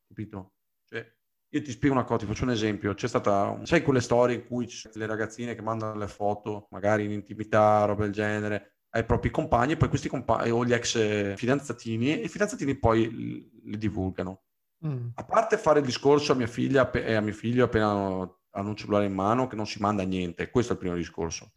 capito? 0.08 0.58
Cioè, 0.88 1.12
io 1.50 1.62
ti 1.64 1.72
spiego 1.72 1.96
una 1.96 2.04
cosa, 2.04 2.20
ti 2.20 2.26
faccio 2.28 2.44
un 2.44 2.52
esempio. 2.52 2.94
C'è 2.94 3.08
stata, 3.08 3.66
sai 3.66 3.82
quelle 3.82 4.02
storie 4.02 4.36
in 4.36 4.46
cui 4.46 4.68
ci 4.68 4.78
sono 4.78 4.94
le 4.94 5.08
ragazzine 5.08 5.56
che 5.56 5.64
mandano 5.64 5.96
le 5.96 6.08
foto, 6.08 6.68
magari 6.70 7.06
in 7.06 7.12
intimità, 7.12 7.84
roba 7.86 8.04
del 8.04 8.14
genere, 8.14 8.75
ai 8.96 9.04
propri 9.04 9.30
compagni, 9.30 9.74
e 9.74 9.78
poi 9.78 9.90
questi 9.90 10.08
compagni 10.08 10.52
o 10.52 10.66
gli 10.66 10.74
ex 10.74 11.36
fidanzatini, 11.36 12.20
e 12.22 12.26
i 12.26 12.30
fidanzatini 12.30 12.76
poi 12.76 13.52
li 13.64 13.78
divulgano. 13.78 14.44
Mm. 14.86 15.10
A 15.16 15.24
parte 15.26 15.58
fare 15.58 15.80
il 15.80 15.86
discorso 15.86 16.32
a 16.32 16.36
mia 16.36 16.48
figlia 16.48 16.90
e 16.92 17.14
a 17.14 17.22
mio 17.22 17.34
figlio 17.34 17.66
appena 17.66 17.90
hanno, 17.90 18.40
hanno 18.52 18.70
un 18.70 18.76
cellulare 18.76 19.06
in 19.06 19.14
mano 19.14 19.48
che 19.48 19.56
non 19.56 19.68
si 19.68 19.82
manda 19.82 20.04
niente, 20.04 20.50
questo 20.50 20.72
è 20.72 20.76
il 20.76 20.82
primo 20.82 20.96
discorso. 20.96 21.52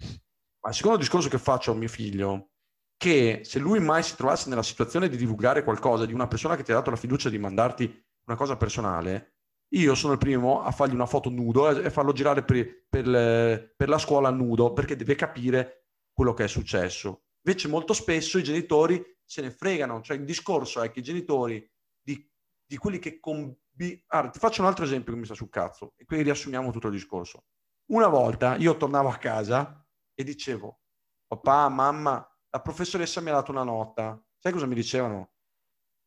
Ma 0.60 0.70
il 0.70 0.74
secondo 0.74 0.98
discorso 0.98 1.28
che 1.28 1.38
faccio 1.38 1.72
a 1.72 1.74
mio 1.74 1.88
figlio 1.88 2.50
che 2.96 3.42
se 3.44 3.60
lui 3.60 3.78
mai 3.78 4.02
si 4.02 4.16
trovasse 4.16 4.48
nella 4.48 4.64
situazione 4.64 5.08
di 5.08 5.16
divulgare 5.16 5.62
qualcosa 5.62 6.04
di 6.04 6.12
una 6.12 6.26
persona 6.26 6.56
che 6.56 6.64
ti 6.64 6.72
ha 6.72 6.74
dato 6.74 6.90
la 6.90 6.96
fiducia 6.96 7.30
di 7.30 7.38
mandarti 7.38 8.06
una 8.26 8.36
cosa 8.36 8.56
personale, 8.56 9.36
io 9.74 9.94
sono 9.94 10.14
il 10.14 10.18
primo 10.18 10.62
a 10.62 10.72
fargli 10.72 10.94
una 10.94 11.06
foto 11.06 11.30
nudo 11.30 11.68
e 11.68 11.90
farlo 11.90 12.12
girare 12.12 12.42
per, 12.42 12.86
per, 12.88 13.74
per, 13.76 13.88
la 13.88 13.98
scuola 13.98 14.30
nudo 14.30 14.72
perché 14.72 14.96
deve 14.96 15.14
capire 15.14 15.90
quello 16.12 16.34
che 16.34 16.44
è 16.44 16.48
successo. 16.48 17.27
Invece 17.48 17.68
molto 17.68 17.94
spesso 17.94 18.36
i 18.36 18.42
genitori 18.42 19.02
se 19.24 19.40
ne 19.40 19.50
fregano, 19.50 20.02
cioè 20.02 20.18
il 20.18 20.26
discorso 20.26 20.82
è 20.82 20.90
che 20.90 20.98
i 20.98 21.02
genitori 21.02 21.66
di, 21.98 22.30
di 22.62 22.76
quelli 22.76 22.98
che... 22.98 23.18
Combi... 23.18 24.04
Ah, 24.08 24.28
ti 24.28 24.38
faccio 24.38 24.60
un 24.60 24.66
altro 24.66 24.84
esempio 24.84 25.14
che 25.14 25.18
mi 25.18 25.24
sta 25.24 25.34
sul 25.34 25.48
cazzo 25.48 25.94
e 25.96 26.04
qui 26.04 26.20
riassumiamo 26.22 26.70
tutto 26.70 26.88
il 26.88 26.92
discorso. 26.92 27.46
Una 27.86 28.08
volta 28.08 28.56
io 28.56 28.76
tornavo 28.76 29.08
a 29.08 29.16
casa 29.16 29.82
e 30.12 30.24
dicevo, 30.24 30.80
papà, 31.26 31.70
mamma, 31.70 32.38
la 32.50 32.60
professoressa 32.60 33.22
mi 33.22 33.30
ha 33.30 33.34
dato 33.34 33.50
una 33.50 33.62
nota. 33.62 34.22
Sai 34.36 34.52
cosa 34.52 34.66
mi 34.66 34.74
dicevano? 34.74 35.32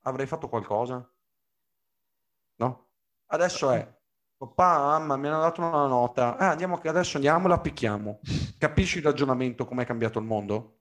Avrei 0.02 0.28
fatto 0.28 0.48
qualcosa? 0.48 1.12
No? 2.58 2.90
Adesso 3.32 3.72
è, 3.72 4.00
papà, 4.38 4.78
mamma, 4.78 5.18
mi 5.18 5.28
hanno 5.28 5.42
dato 5.42 5.62
una 5.62 5.88
nota, 5.88 6.38
eh, 6.38 6.46
andiamo, 6.46 6.80
adesso 6.84 7.16
andiamo 7.16 7.48
e 7.48 7.50
la 7.50 7.60
picchiamo. 7.60 8.20
Capisci 8.60 9.00
il 9.00 9.06
ragionamento, 9.06 9.66
come 9.66 9.82
è 9.82 9.86
cambiato 9.88 10.20
il 10.20 10.26
mondo? 10.26 10.81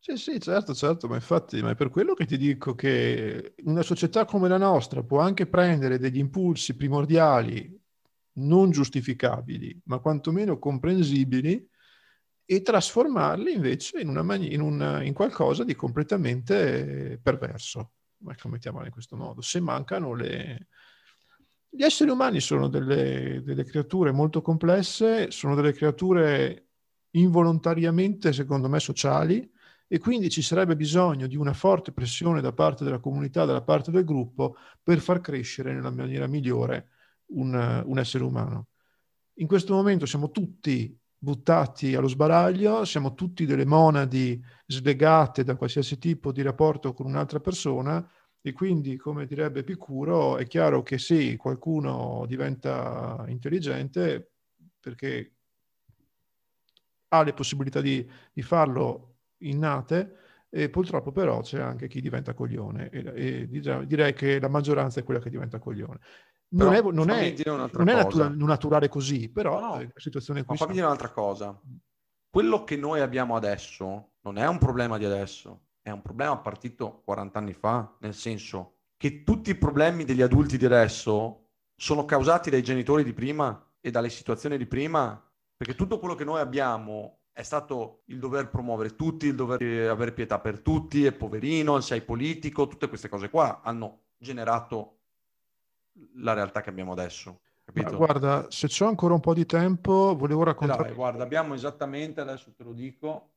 Sì, 0.00 0.16
sì, 0.16 0.40
certo, 0.40 0.74
certo, 0.74 1.08
ma 1.08 1.16
infatti 1.16 1.60
ma 1.60 1.70
è 1.70 1.74
per 1.74 1.90
quello 1.90 2.14
che 2.14 2.24
ti 2.24 2.36
dico 2.38 2.74
che 2.74 3.54
una 3.64 3.82
società 3.82 4.24
come 4.24 4.48
la 4.48 4.56
nostra 4.56 5.02
può 5.02 5.18
anche 5.20 5.46
prendere 5.46 5.98
degli 5.98 6.18
impulsi 6.18 6.76
primordiali 6.76 7.76
non 8.34 8.70
giustificabili, 8.70 9.82
ma 9.86 9.98
quantomeno 9.98 10.58
comprensibili, 10.58 11.68
e 12.50 12.62
trasformarli 12.62 13.52
invece 13.52 14.00
in, 14.00 14.10
mani- 14.24 14.54
in, 14.54 14.60
una, 14.60 15.02
in 15.02 15.12
qualcosa 15.12 15.64
di 15.64 15.74
completamente 15.74 17.18
perverso. 17.22 17.92
Ecco, 18.26 18.48
mettiamola 18.48 18.86
in 18.86 18.92
questo 18.92 19.16
modo. 19.16 19.42
Se 19.42 19.60
mancano 19.60 20.14
le, 20.14 20.68
gli 21.68 21.82
esseri 21.82 22.10
umani 22.10 22.40
sono 22.40 22.68
delle, 22.68 23.42
delle, 23.44 23.64
creature 23.64 24.10
molto 24.12 24.40
complesse, 24.42 25.30
sono 25.30 25.54
delle 25.54 25.72
creature 25.72 26.68
involontariamente, 27.10 28.32
secondo 28.32 28.68
me, 28.68 28.80
sociali 28.80 29.48
e 29.88 29.98
quindi 29.98 30.28
ci 30.28 30.42
sarebbe 30.42 30.76
bisogno 30.76 31.26
di 31.26 31.36
una 31.36 31.54
forte 31.54 31.92
pressione 31.92 32.42
da 32.42 32.52
parte 32.52 32.84
della 32.84 33.00
comunità, 33.00 33.46
da 33.46 33.62
parte 33.62 33.90
del 33.90 34.04
gruppo, 34.04 34.56
per 34.82 35.00
far 35.00 35.20
crescere 35.22 35.72
nella 35.72 35.90
maniera 35.90 36.26
migliore 36.26 36.90
un, 37.28 37.82
un 37.86 37.98
essere 37.98 38.22
umano. 38.22 38.68
In 39.36 39.46
questo 39.46 39.72
momento 39.72 40.04
siamo 40.04 40.30
tutti 40.30 40.94
buttati 41.16 41.94
allo 41.94 42.06
sbaraglio, 42.06 42.84
siamo 42.84 43.14
tutti 43.14 43.46
delle 43.46 43.64
monadi 43.64 44.40
slegate 44.66 45.42
da 45.42 45.56
qualsiasi 45.56 45.98
tipo 45.98 46.32
di 46.32 46.42
rapporto 46.42 46.92
con 46.92 47.06
un'altra 47.06 47.40
persona 47.40 48.06
e 48.40 48.52
quindi, 48.52 48.96
come 48.96 49.26
direbbe 49.26 49.60
Epicuro, 49.60 50.36
è 50.36 50.46
chiaro 50.46 50.82
che 50.82 50.98
sì, 50.98 51.36
qualcuno 51.36 52.24
diventa 52.26 53.24
intelligente 53.28 54.32
perché 54.78 55.32
ha 57.08 57.22
le 57.22 57.32
possibilità 57.32 57.80
di, 57.80 58.06
di 58.32 58.42
farlo 58.42 59.07
innate, 59.38 60.16
e 60.50 60.70
purtroppo 60.70 61.12
però 61.12 61.40
c'è 61.40 61.60
anche 61.60 61.88
chi 61.88 62.00
diventa 62.00 62.32
coglione 62.32 62.88
e, 62.88 63.12
e 63.14 63.48
direi 63.86 64.14
che 64.14 64.40
la 64.40 64.48
maggioranza 64.48 65.00
è 65.00 65.04
quella 65.04 65.20
che 65.20 65.30
diventa 65.30 65.58
coglione. 65.58 65.98
Non, 66.50 66.70
però, 66.70 66.88
è, 66.88 66.92
non, 66.92 67.10
è, 67.10 67.34
non 67.44 67.88
è 67.88 67.94
natura, 67.94 68.28
naturale 68.28 68.88
così, 68.88 69.28
però 69.28 69.60
no, 69.60 69.74
no. 69.74 69.82
la 69.82 69.88
situazione 69.96 70.44
qui... 70.44 70.56
Ma 70.56 70.64
fammi 70.64 70.72
dire 70.72 70.86
un'altra 70.86 71.10
cosa. 71.10 71.60
Quello 72.30 72.64
che 72.64 72.76
noi 72.76 73.00
abbiamo 73.00 73.36
adesso 73.36 74.12
non 74.22 74.38
è 74.38 74.46
un 74.46 74.56
problema 74.56 74.96
di 74.96 75.04
adesso, 75.04 75.66
è 75.82 75.90
un 75.90 76.00
problema 76.00 76.38
partito 76.38 77.02
40 77.04 77.38
anni 77.38 77.52
fa, 77.52 77.96
nel 78.00 78.14
senso 78.14 78.76
che 78.96 79.22
tutti 79.24 79.50
i 79.50 79.56
problemi 79.56 80.04
degli 80.04 80.22
adulti 80.22 80.56
di 80.56 80.64
adesso 80.64 81.50
sono 81.76 82.04
causati 82.06 82.50
dai 82.50 82.62
genitori 82.62 83.04
di 83.04 83.12
prima 83.12 83.64
e 83.80 83.90
dalle 83.90 84.08
situazioni 84.08 84.56
di 84.56 84.66
prima, 84.66 85.22
perché 85.56 85.74
tutto 85.74 85.98
quello 85.98 86.14
che 86.14 86.24
noi 86.24 86.40
abbiamo 86.40 87.17
è 87.38 87.44
stato 87.44 88.02
il 88.06 88.18
dover 88.18 88.48
promuovere 88.48 88.96
tutti, 88.96 89.26
il 89.26 89.36
dover 89.36 89.62
avere 89.88 90.10
pietà 90.10 90.40
per 90.40 90.58
tutti, 90.58 91.04
è 91.04 91.12
poverino, 91.12 91.78
sei 91.78 92.02
politico, 92.02 92.66
tutte 92.66 92.88
queste 92.88 93.08
cose 93.08 93.30
qua 93.30 93.60
hanno 93.62 94.06
generato 94.16 94.96
la 96.16 96.32
realtà 96.32 96.62
che 96.62 96.70
abbiamo 96.70 96.90
adesso. 96.90 97.42
Capito? 97.64 97.96
guarda, 97.96 98.46
se 98.50 98.66
c'ho 98.66 98.86
ancora 98.86 99.14
un 99.14 99.20
po' 99.20 99.34
di 99.34 99.46
tempo, 99.46 100.16
volevo 100.16 100.42
raccontare. 100.42 100.92
guarda, 100.94 101.22
abbiamo 101.22 101.54
esattamente, 101.54 102.20
adesso 102.20 102.52
te 102.56 102.64
lo 102.64 102.72
dico, 102.72 103.30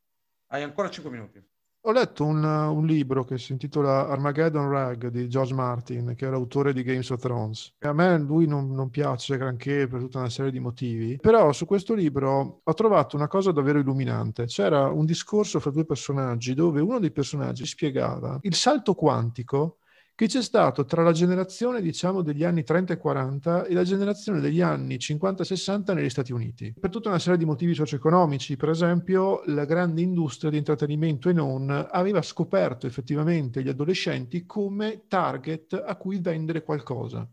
hai 0.48 0.64
ancora 0.64 0.90
5 0.90 1.12
minuti. 1.12 1.44
Ho 1.84 1.92
letto 1.92 2.26
un, 2.26 2.44
un, 2.44 2.86
libro 2.86 3.24
che 3.24 3.40
si 3.40 3.54
intitola 3.54 4.08
Armageddon 4.08 4.70
Rag 4.70 5.08
di 5.08 5.28
George 5.28 5.56
Martin, 5.56 6.14
che 6.16 6.28
è 6.28 6.30
l'autore 6.30 6.74
di 6.74 6.84
Games 6.84 7.10
of 7.10 7.20
Thrones. 7.20 7.74
A 7.80 7.92
me 7.92 8.20
lui 8.20 8.46
non, 8.46 8.72
non, 8.72 8.92
piace 8.92 9.36
granché 9.36 9.88
per 9.88 10.02
tutta 10.02 10.20
una 10.20 10.30
serie 10.30 10.52
di 10.52 10.60
motivi, 10.60 11.18
però 11.20 11.52
su 11.52 11.66
questo 11.66 11.96
libro 11.96 12.62
ho 12.64 12.74
trovato 12.76 13.16
una 13.16 13.28
cosa 13.28 13.52
davvero 13.52 13.80
illuminante. 13.80 14.46
C'era 14.46 14.90
un 14.90 15.06
discorso 15.06 15.60
fra 15.60 15.72
due 15.72 15.84
personaggi 15.84 16.54
dove 16.54 16.82
uno 16.82 17.00
dei 17.00 17.12
personaggi 17.12 17.66
spiegava 17.66 18.38
il 18.42 18.54
salto 18.54 18.94
quantico 18.94 19.78
che 20.22 20.28
c'è 20.28 20.44
stato 20.44 20.86
tra 20.86 21.02
la 21.02 21.14
generazione, 21.14 21.82
diciamo, 21.82 22.22
degli 22.22 22.44
anni 22.44 22.64
30 22.64 22.94
e 22.94 22.98
40 22.98 23.66
e 23.66 23.74
la 23.74 23.82
generazione 23.82 24.40
degli 24.40 24.62
anni 24.62 25.00
50 25.00 25.42
e 25.42 25.46
60 25.48 25.96
negli 25.96 26.12
Stati 26.12 26.32
Uniti. 26.32 26.76
Per 26.80 26.92
tutta 26.92 27.10
una 27.10 27.18
serie 27.18 27.40
di 27.40 27.46
motivi 27.46 27.74
socio-economici, 27.74 28.56
per 28.56 28.70
esempio, 28.70 29.42
la 29.48 29.66
grande 29.66 30.02
industria 30.02 30.52
di 30.52 30.58
intrattenimento 30.58 31.28
e 31.28 31.34
non 31.34 31.72
aveva 31.90 32.22
scoperto 32.22 32.86
effettivamente 32.86 33.64
gli 33.64 33.70
adolescenti 33.70 34.46
come 34.46 35.06
target 35.08 35.74
a 35.84 35.96
cui 35.96 36.20
vendere 36.20 36.62
qualcosa. 36.62 37.28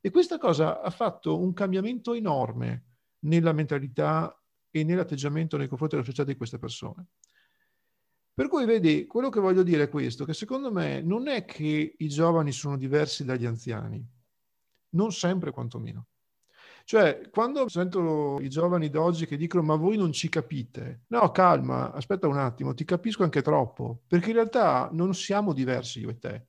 E 0.00 0.10
questa 0.10 0.36
cosa 0.36 0.80
ha 0.80 0.90
fatto 0.90 1.40
un 1.40 1.52
cambiamento 1.52 2.14
enorme 2.14 2.86
nella 3.26 3.52
mentalità 3.52 4.36
e 4.72 4.82
nell'atteggiamento 4.82 5.56
nei 5.56 5.68
confronti 5.68 5.94
della 5.94 6.08
società 6.08 6.28
di 6.28 6.36
queste 6.36 6.58
persone. 6.58 7.10
Per 8.34 8.48
cui 8.48 8.64
vedi, 8.64 9.06
quello 9.06 9.28
che 9.28 9.38
voglio 9.38 9.62
dire 9.62 9.84
è 9.84 9.88
questo, 9.88 10.24
che 10.24 10.34
secondo 10.34 10.72
me 10.72 11.00
non 11.00 11.28
è 11.28 11.44
che 11.44 11.94
i 11.96 12.08
giovani 12.08 12.50
sono 12.50 12.76
diversi 12.76 13.24
dagli 13.24 13.46
anziani, 13.46 14.04
non 14.90 15.12
sempre 15.12 15.52
quantomeno. 15.52 16.08
Cioè, 16.84 17.30
quando 17.30 17.68
sento 17.68 18.40
i 18.40 18.48
giovani 18.50 18.90
d'oggi 18.90 19.26
che 19.26 19.36
dicono 19.36 19.62
ma 19.62 19.76
voi 19.76 19.96
non 19.96 20.12
ci 20.12 20.28
capite, 20.28 21.04
no, 21.08 21.30
calma, 21.30 21.92
aspetta 21.92 22.26
un 22.26 22.36
attimo, 22.36 22.74
ti 22.74 22.84
capisco 22.84 23.22
anche 23.22 23.40
troppo, 23.40 24.02
perché 24.06 24.30
in 24.30 24.34
realtà 24.34 24.90
non 24.92 25.14
siamo 25.14 25.52
diversi 25.52 26.00
io 26.00 26.10
e 26.10 26.18
te. 26.18 26.46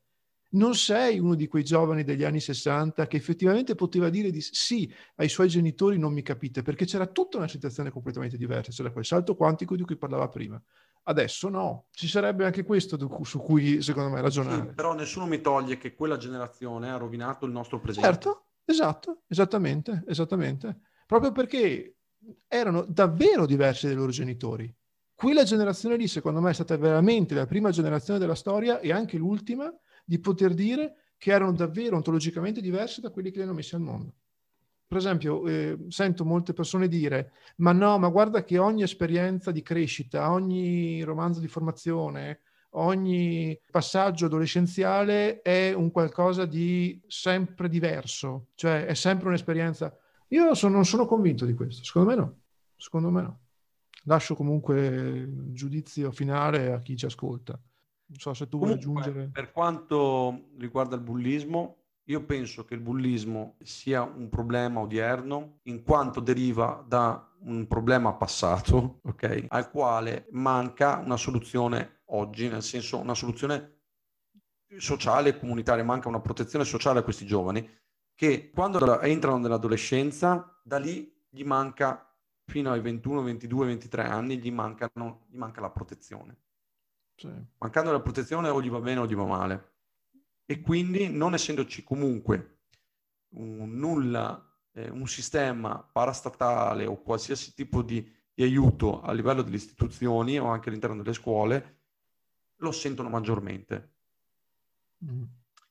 Non 0.56 0.74
sei 0.76 1.20
uno 1.20 1.36
di 1.36 1.48
quei 1.48 1.64
giovani 1.64 2.04
degli 2.04 2.24
anni 2.24 2.40
60 2.40 3.08
che 3.08 3.18
effettivamente 3.18 3.76
poteva 3.76 4.10
dire 4.10 4.32
di 4.32 4.42
sì 4.42 4.92
ai 5.18 5.30
suoi 5.30 5.50
genitori 5.50 5.98
non 6.00 6.14
mi 6.14 6.22
capite, 6.24 6.64
perché 6.64 6.86
c'era 6.86 7.06
tutta 7.08 7.38
una 7.38 7.48
situazione 7.48 7.92
completamente 7.92 8.38
diversa, 8.38 8.72
c'era 8.72 8.92
quel 8.92 9.06
salto 9.06 9.36
quantico 9.36 9.76
di 9.76 9.84
cui 9.84 9.98
parlava 9.98 10.28
prima. 10.30 10.62
Adesso 11.08 11.50
no, 11.50 11.86
ci 11.92 12.08
sarebbe 12.08 12.46
anche 12.46 12.64
questo 12.64 12.98
su 13.24 13.40
cui 13.40 13.82
secondo 13.84 14.10
me 14.10 14.22
ragionare. 14.22 14.70
Sì, 14.70 14.74
però 14.74 14.94
nessuno 14.94 15.28
mi 15.28 15.40
toglie 15.40 15.78
che 15.78 15.94
quella 15.94 16.18
generazione 16.18 16.92
ha 16.92 16.98
rovinato 16.98 17.46
il 17.46 17.52
nostro 17.52 17.80
presente. 17.80 18.10
Certo, 18.10 18.46
esatto, 18.66 19.22
esattamente, 19.28 20.04
esattamente. 20.08 20.80
Proprio 21.06 21.32
perché 21.32 21.98
erano 22.48 22.84
davvero 22.88 23.46
diversi 23.46 23.86
dai 23.86 23.96
loro 23.96 24.10
genitori. 24.10 24.74
Quella 25.14 25.44
generazione 25.44 25.96
lì, 25.96 26.08
secondo 26.08 26.42
me, 26.42 26.50
è 26.50 26.54
stata 26.54 26.76
veramente 26.76 27.36
la 27.36 27.46
prima 27.46 27.70
generazione 27.70 28.18
della 28.18 28.34
storia 28.34 28.80
e 28.80 28.92
anche 28.92 29.18
l'ultima 29.18 29.72
di 30.04 30.20
poter 30.20 30.56
dire 30.56 31.12
che 31.18 31.32
erano 31.32 31.52
davvero 31.52 31.98
ontologicamente 31.98 32.62
diversi 32.62 33.00
da 33.00 33.12
quelli 33.12 33.30
che 33.30 33.38
li 33.38 33.44
hanno 33.44 33.54
messi 33.54 33.76
al 33.76 33.82
mondo 33.82 34.14
per 34.88 34.98
esempio, 34.98 35.46
eh, 35.48 35.78
sento 35.88 36.26
molte 36.26 36.54
persone 36.54 36.88
dire: 36.88 37.32
Ma 37.58 37.72
no, 37.72 37.98
ma 37.98 38.10
guarda 38.10 38.44
che 38.44 38.58
ogni 38.58 38.84
esperienza 38.84 39.52
di 39.52 39.62
crescita, 39.62 40.32
ogni 40.32 41.02
romanzo 41.04 41.40
di 41.40 41.48
formazione, 41.48 42.42
ogni 42.72 43.60
passaggio 43.72 44.26
adolescenziale 44.26 45.42
è 45.42 45.74
un 45.74 45.92
qualcosa 45.92 46.46
di 46.46 47.02
sempre 47.08 47.68
diverso, 47.68 48.48
cioè 48.56 48.86
è 48.86 48.94
sempre 48.94 49.28
un'esperienza. 49.30 49.96
Io 50.30 50.54
sono, 50.54 50.76
non 50.76 50.86
sono 50.86 51.06
convinto 51.06 51.46
di 51.46 51.54
questo, 51.54 51.84
secondo 51.84 52.10
me 52.10 52.16
no. 52.16 52.40
Secondo 52.76 53.10
me 53.10 53.22
no. 53.22 53.40
Lascio 54.04 54.36
comunque 54.36 54.86
il 54.86 55.54
giudizio 55.54 56.12
finale 56.12 56.72
a 56.72 56.82
chi 56.82 56.96
ci 56.96 57.06
ascolta. 57.06 57.60
Non 58.08 58.20
so 58.20 58.34
se 58.34 58.48
tu 58.48 58.60
Comunque, 58.60 58.86
vuoi 58.86 59.02
aggiungere. 59.02 59.30
Per 59.32 59.52
quanto 59.52 60.50
riguarda 60.58 60.96
il 60.96 61.02
bullismo, 61.02 61.85
io 62.08 62.24
penso 62.24 62.66
che 62.66 62.76
il 62.76 62.82
bullismo 62.82 63.56
sia 63.64 64.04
un 64.04 64.30
problema 64.30 64.80
odierno 64.80 65.60
in 65.64 65.84
quanto 65.84 66.20
deriva 66.20 66.84
da 66.88 67.32
un 67.40 67.68
problema 67.68 68.14
passato, 68.14 69.00
ok, 69.06 69.46
al 69.48 69.72
quale 69.72 70.28
manca 70.32 70.98
una 70.98 71.18
soluzione 71.18 72.02
oggi, 72.06 72.48
nel 72.48 72.64
senso 72.64 72.98
una 72.98 73.16
soluzione 73.16 73.74
sociale 74.78 75.30
e 75.30 75.40
comunitaria, 75.40 75.84
manca 75.84 76.08
una 76.08 76.20
protezione 76.20 76.66
sociale 76.66 77.00
a 77.00 77.04
questi 77.04 77.26
giovani 77.26 77.68
che 78.14 78.52
quando 78.52 79.02
entrano 79.02 79.38
nell'adolescenza, 79.38 80.60
da 80.64 80.78
lì 80.78 81.12
gli 81.28 81.44
manca 81.44 82.10
fino 82.46 82.72
ai 82.72 82.82
21, 82.82 83.24
22, 83.24 83.66
23 83.66 84.04
anni, 84.04 84.38
gli, 84.38 84.52
mancano, 84.52 85.26
gli 85.28 85.38
manca 85.38 85.60
la 85.60 85.72
protezione. 85.72 86.38
Sì. 87.16 87.30
Mancando 87.58 87.92
la 87.92 88.00
protezione 88.00 88.50
o 88.50 88.62
gli 88.62 88.70
va 88.70 88.80
bene 88.80 89.00
o 89.00 89.08
gli 89.08 89.16
va 89.16 89.26
male 89.26 89.75
e 90.46 90.62
quindi 90.62 91.10
non 91.10 91.34
essendoci 91.34 91.84
comunque 91.84 92.60
un, 93.30 93.78
nulla, 93.78 94.44
eh, 94.74 94.90
un 94.90 95.08
sistema 95.08 95.78
parastatale 95.92 96.86
o 96.86 97.02
qualsiasi 97.02 97.54
tipo 97.54 97.82
di, 97.82 98.02
di, 98.34 98.44
aiuto 98.44 99.02
a 99.02 99.12
livello 99.12 99.42
delle 99.42 99.56
istituzioni 99.56 100.40
o 100.40 100.46
anche 100.46 100.70
all'interno 100.70 100.98
delle 100.98 101.14
scuole, 101.14 101.80
lo 102.58 102.72
sentono 102.72 103.10
maggiormente. 103.10 103.94
Mm. 105.04 105.24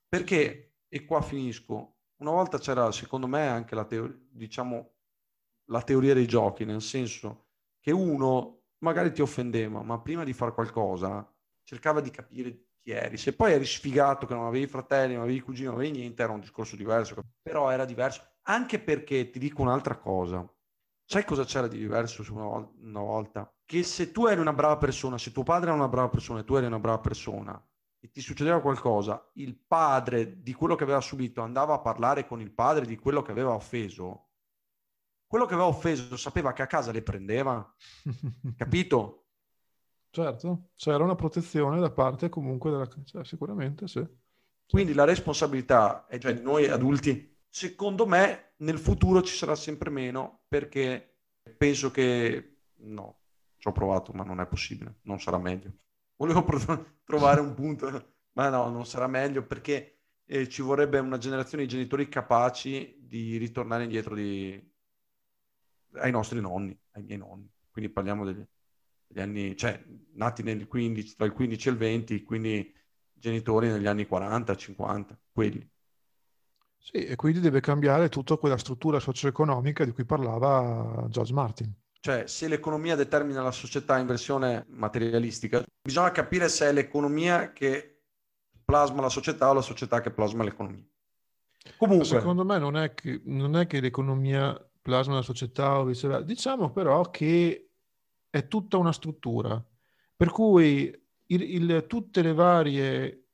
Perché, 0.08 0.74
e 0.88 1.04
qua 1.04 1.22
finisco, 1.22 1.98
una 2.16 2.32
volta 2.32 2.58
c'era 2.58 2.90
secondo 2.92 3.26
me 3.26 3.46
anche 3.46 3.74
la, 3.74 3.84
teo- 3.84 4.26
diciamo, 4.30 4.92
la 5.66 5.82
teoria 5.82 6.14
dei 6.14 6.26
giochi, 6.26 6.64
nel 6.64 6.82
senso 6.82 7.46
che 7.80 7.90
uno 7.90 8.62
magari 8.78 9.12
ti 9.12 9.22
offendeva, 9.22 9.82
ma 9.82 10.00
prima 10.00 10.24
di 10.24 10.32
fare 10.32 10.52
qualcosa 10.52 11.28
cercava 11.62 12.00
di 12.00 12.10
capire 12.10 12.63
chi 12.84 12.90
eri. 12.90 13.16
Se 13.16 13.34
poi 13.34 13.52
eri 13.52 13.64
sfigato 13.64 14.26
che 14.26 14.34
non 14.34 14.44
avevi 14.44 14.66
fratelli, 14.66 15.14
non 15.14 15.22
avevi 15.22 15.40
cugini, 15.40 15.66
non 15.66 15.76
avevi 15.76 15.98
niente, 15.98 16.22
era 16.22 16.32
un 16.32 16.40
discorso 16.40 16.76
diverso. 16.76 17.16
Però 17.40 17.70
era 17.70 17.86
diverso. 17.86 18.22
Anche 18.42 18.78
perché 18.78 19.30
ti 19.30 19.38
dico 19.38 19.62
un'altra 19.62 19.96
cosa. 19.96 20.46
Sai 21.06 21.24
cosa 21.24 21.44
c'era 21.44 21.66
di 21.66 21.78
diverso 21.78 22.22
su 22.22 22.34
una, 22.34 22.70
una 22.80 23.00
volta? 23.00 23.50
Che 23.64 23.82
se 23.82 24.12
tu 24.12 24.26
eri 24.26 24.40
una 24.40 24.52
brava 24.52 24.76
persona, 24.76 25.16
se 25.16 25.32
tuo 25.32 25.42
padre 25.42 25.68
era 25.68 25.76
una 25.76 25.88
brava 25.88 26.08
persona 26.08 26.40
e 26.40 26.44
tu 26.44 26.54
eri 26.54 26.66
una 26.66 26.78
brava 26.78 26.98
persona 26.98 27.68
e 28.00 28.10
ti 28.10 28.20
succedeva 28.20 28.60
qualcosa, 28.60 29.30
il 29.34 29.56
padre 29.56 30.42
di 30.42 30.52
quello 30.52 30.74
che 30.74 30.84
aveva 30.84 31.00
subito 31.00 31.40
andava 31.40 31.72
a 31.72 31.80
parlare 31.80 32.26
con 32.26 32.38
il 32.40 32.52
padre 32.52 32.84
di 32.84 32.96
quello 32.96 33.22
che 33.22 33.30
aveva 33.30 33.54
offeso. 33.54 34.28
Quello 35.26 35.46
che 35.46 35.54
aveva 35.54 35.68
offeso 35.68 36.16
sapeva 36.18 36.52
che 36.52 36.60
a 36.60 36.66
casa 36.66 36.92
le 36.92 37.02
prendeva, 37.02 37.74
capito? 38.56 39.23
Certo, 40.14 40.68
c'era 40.76 41.02
una 41.02 41.16
protezione 41.16 41.80
da 41.80 41.90
parte 41.90 42.28
comunque 42.28 42.70
della... 42.70 42.88
Cioè, 43.04 43.24
sicuramente 43.24 43.88
sì. 43.88 44.06
Quindi 44.64 44.94
la 44.94 45.02
responsabilità 45.02 46.06
è 46.06 46.18
cioè, 46.18 46.34
noi 46.34 46.68
adulti. 46.68 47.36
Secondo 47.48 48.06
me 48.06 48.52
nel 48.58 48.78
futuro 48.78 49.22
ci 49.22 49.34
sarà 49.34 49.56
sempre 49.56 49.90
meno 49.90 50.44
perché 50.46 51.18
penso 51.56 51.90
che 51.90 52.58
no, 52.76 53.22
ci 53.56 53.66
ho 53.66 53.72
provato 53.72 54.12
ma 54.12 54.22
non 54.22 54.38
è 54.38 54.46
possibile, 54.46 54.98
non 55.02 55.18
sarà 55.18 55.36
meglio. 55.36 55.72
Volevo 56.14 56.46
trovare 57.02 57.40
un 57.40 57.52
punto, 57.52 58.14
ma 58.34 58.48
no, 58.50 58.68
non 58.68 58.86
sarà 58.86 59.08
meglio 59.08 59.44
perché 59.44 60.02
eh, 60.26 60.48
ci 60.48 60.62
vorrebbe 60.62 61.00
una 61.00 61.18
generazione 61.18 61.64
di 61.64 61.70
genitori 61.70 62.08
capaci 62.08 62.98
di 63.00 63.36
ritornare 63.36 63.82
indietro 63.82 64.14
di... 64.14 64.64
ai 65.94 66.12
nostri 66.12 66.40
nonni, 66.40 66.78
ai 66.92 67.02
miei 67.02 67.18
nonni. 67.18 67.50
Quindi 67.68 67.90
parliamo 67.90 68.24
degli, 68.24 68.46
gli 69.14 69.20
anni, 69.20 69.56
cioè 69.56 69.80
nati 70.14 70.42
nel 70.42 70.66
15, 70.66 71.14
tra 71.14 71.24
il 71.24 71.32
15 71.32 71.68
e 71.68 71.70
il 71.70 71.76
20, 71.76 72.22
quindi 72.24 72.74
genitori 73.12 73.68
negli 73.68 73.86
anni 73.86 74.06
40, 74.06 74.56
50, 74.56 75.18
quelli. 75.32 75.70
Sì, 76.76 77.04
e 77.04 77.14
quindi 77.14 77.38
deve 77.38 77.60
cambiare 77.60 78.08
tutta 78.08 78.36
quella 78.36 78.58
struttura 78.58 78.98
socio-economica 78.98 79.84
di 79.84 79.92
cui 79.92 80.04
parlava 80.04 81.06
George 81.08 81.32
Martin. 81.32 81.72
Cioè, 82.00 82.26
se 82.26 82.48
l'economia 82.48 82.96
determina 82.96 83.40
la 83.40 83.52
società 83.52 83.98
in 83.98 84.06
versione 84.06 84.66
materialistica, 84.68 85.64
bisogna 85.80 86.10
capire 86.10 86.48
se 86.48 86.66
è 86.66 86.72
l'economia 86.72 87.52
che 87.52 88.02
plasma 88.64 89.00
la 89.00 89.08
società 89.08 89.48
o 89.48 89.54
la 89.54 89.62
società 89.62 90.00
che 90.00 90.10
plasma 90.10 90.42
l'economia. 90.42 90.84
Comunque, 91.78 92.04
secondo 92.04 92.44
me 92.44 92.58
non 92.58 92.76
è 92.76 92.92
che, 92.92 93.22
non 93.24 93.56
è 93.56 93.66
che 93.66 93.80
l'economia 93.80 94.54
plasma 94.82 95.14
la 95.14 95.22
società 95.22 95.78
o 95.78 95.84
viceversa. 95.84 96.22
Diciamo 96.22 96.70
però 96.70 97.08
che 97.08 97.63
è 98.34 98.48
tutta 98.48 98.78
una 98.78 98.90
struttura, 98.90 99.64
per 100.16 100.30
cui 100.30 100.92
il, 101.26 101.42
il, 101.42 101.84
tutte 101.86 102.20
le 102.20 102.34
varie 102.34 103.26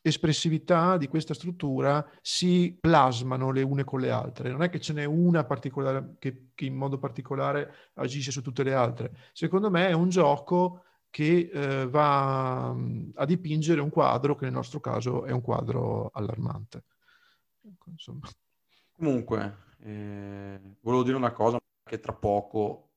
espressività 0.00 0.96
di 0.96 1.06
questa 1.06 1.34
struttura 1.34 2.02
si 2.22 2.74
plasmano 2.80 3.50
le 3.50 3.60
une 3.60 3.84
con 3.84 4.00
le 4.00 4.10
altre. 4.10 4.50
Non 4.50 4.62
è 4.62 4.70
che 4.70 4.80
ce 4.80 4.94
n'è 4.94 5.04
una 5.04 5.44
particolare 5.44 6.14
che, 6.18 6.46
che 6.54 6.64
in 6.64 6.76
modo 6.76 6.96
particolare 6.96 7.90
agisce 7.96 8.30
su 8.30 8.40
tutte 8.40 8.62
le 8.62 8.72
altre. 8.72 9.14
Secondo 9.34 9.68
me 9.68 9.86
è 9.88 9.92
un 9.92 10.08
gioco 10.08 10.84
che 11.10 11.50
eh, 11.52 11.86
va 11.86 12.68
a 12.70 13.24
dipingere 13.26 13.82
un 13.82 13.90
quadro 13.90 14.34
che 14.34 14.44
nel 14.46 14.54
nostro 14.54 14.80
caso 14.80 15.26
è 15.26 15.30
un 15.30 15.42
quadro 15.42 16.08
allarmante. 16.14 16.84
Ecco, 17.60 17.90
Comunque, 18.96 19.56
eh, 19.80 20.58
volevo 20.80 21.02
dire 21.02 21.16
una 21.16 21.32
cosa 21.32 21.58
che 21.84 22.00
tra 22.00 22.14
poco 22.14 22.87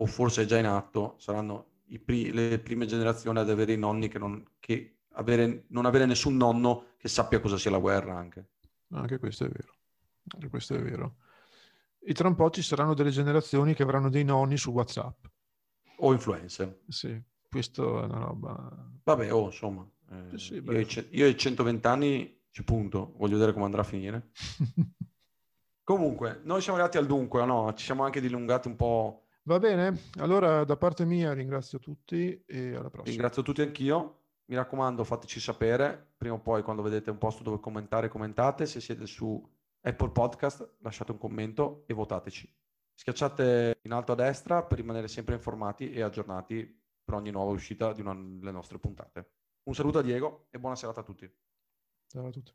o 0.00 0.06
forse 0.06 0.42
è 0.42 0.44
già 0.44 0.58
in 0.58 0.66
atto, 0.66 1.16
saranno 1.18 1.66
pri- 2.04 2.32
le 2.32 2.58
prime 2.58 2.86
generazioni 2.86 3.38
ad 3.38 3.50
avere 3.50 3.72
i 3.72 3.78
nonni 3.78 4.08
che, 4.08 4.18
non, 4.18 4.44
che 4.60 4.98
avere, 5.12 5.64
non 5.68 5.86
avere 5.86 6.06
nessun 6.06 6.36
nonno 6.36 6.94
che 6.96 7.08
sappia 7.08 7.40
cosa 7.40 7.56
sia 7.56 7.70
la 7.70 7.78
guerra 7.78 8.16
anche. 8.16 8.50
Anche 8.92 9.18
questo 9.18 9.44
è 9.44 9.48
vero. 9.48 9.74
Anche 10.34 10.48
questo 10.48 10.74
è 10.74 10.82
vero. 10.82 11.16
E 12.00 12.12
tra 12.14 12.28
un 12.28 12.34
po' 12.34 12.50
ci 12.50 12.62
saranno 12.62 12.94
delle 12.94 13.10
generazioni 13.10 13.74
che 13.74 13.82
avranno 13.82 14.08
dei 14.08 14.24
nonni 14.24 14.56
su 14.56 14.70
WhatsApp. 14.70 15.26
O 15.98 16.12
influencer. 16.12 16.80
Sì, 16.88 17.20
questo 17.48 18.00
è 18.00 18.04
una 18.04 18.18
roba... 18.18 18.90
Vabbè, 19.02 19.32
oh, 19.32 19.46
insomma. 19.46 19.88
Eh, 20.10 20.38
sì, 20.38 20.54
io, 20.54 20.86
io 21.10 21.24
ai 21.26 21.36
120 21.36 21.86
anni 21.86 22.40
ci 22.50 22.62
punto, 22.62 23.14
voglio 23.16 23.34
vedere 23.34 23.52
come 23.52 23.64
andrà 23.64 23.80
a 23.82 23.84
finire. 23.84 24.30
Comunque, 25.84 26.40
noi 26.44 26.60
siamo 26.60 26.78
arrivati 26.78 26.98
al 26.98 27.06
dunque, 27.06 27.44
no? 27.44 27.72
Ci 27.74 27.84
siamo 27.84 28.04
anche 28.04 28.20
dilungati 28.20 28.68
un 28.68 28.76
po'. 28.76 29.27
Va 29.48 29.58
bene, 29.58 29.98
allora 30.18 30.62
da 30.64 30.76
parte 30.76 31.06
mia 31.06 31.32
ringrazio 31.32 31.78
tutti 31.78 32.44
e 32.44 32.74
alla 32.74 32.90
prossima. 32.90 33.04
Ringrazio 33.04 33.40
tutti 33.40 33.62
anch'io. 33.62 34.24
Mi 34.44 34.56
raccomando, 34.56 35.04
fateci 35.04 35.40
sapere, 35.40 36.12
prima 36.18 36.34
o 36.34 36.40
poi 36.40 36.62
quando 36.62 36.82
vedete 36.82 37.10
un 37.10 37.16
posto 37.16 37.42
dove 37.42 37.58
commentare, 37.58 38.08
commentate. 38.08 38.66
Se 38.66 38.78
siete 38.78 39.06
su 39.06 39.42
Apple 39.80 40.10
Podcast, 40.10 40.76
lasciate 40.80 41.12
un 41.12 41.18
commento 41.18 41.84
e 41.86 41.94
votateci. 41.94 42.54
Schiacciate 42.92 43.78
in 43.84 43.92
alto 43.92 44.12
a 44.12 44.16
destra 44.16 44.64
per 44.64 44.76
rimanere 44.76 45.08
sempre 45.08 45.36
informati 45.36 45.92
e 45.92 46.02
aggiornati 46.02 46.82
per 47.02 47.14
ogni 47.14 47.30
nuova 47.30 47.52
uscita 47.52 47.94
di 47.94 48.02
una 48.02 48.12
delle 48.12 48.52
nostre 48.52 48.78
puntate. 48.78 49.30
Un 49.62 49.74
saluto 49.74 50.00
a 50.00 50.02
Diego 50.02 50.48
e 50.50 50.58
buona 50.58 50.76
serata 50.76 51.00
a 51.00 51.04
tutti. 51.04 51.26
Ciao 52.06 52.26
a 52.26 52.30
tutti. 52.30 52.52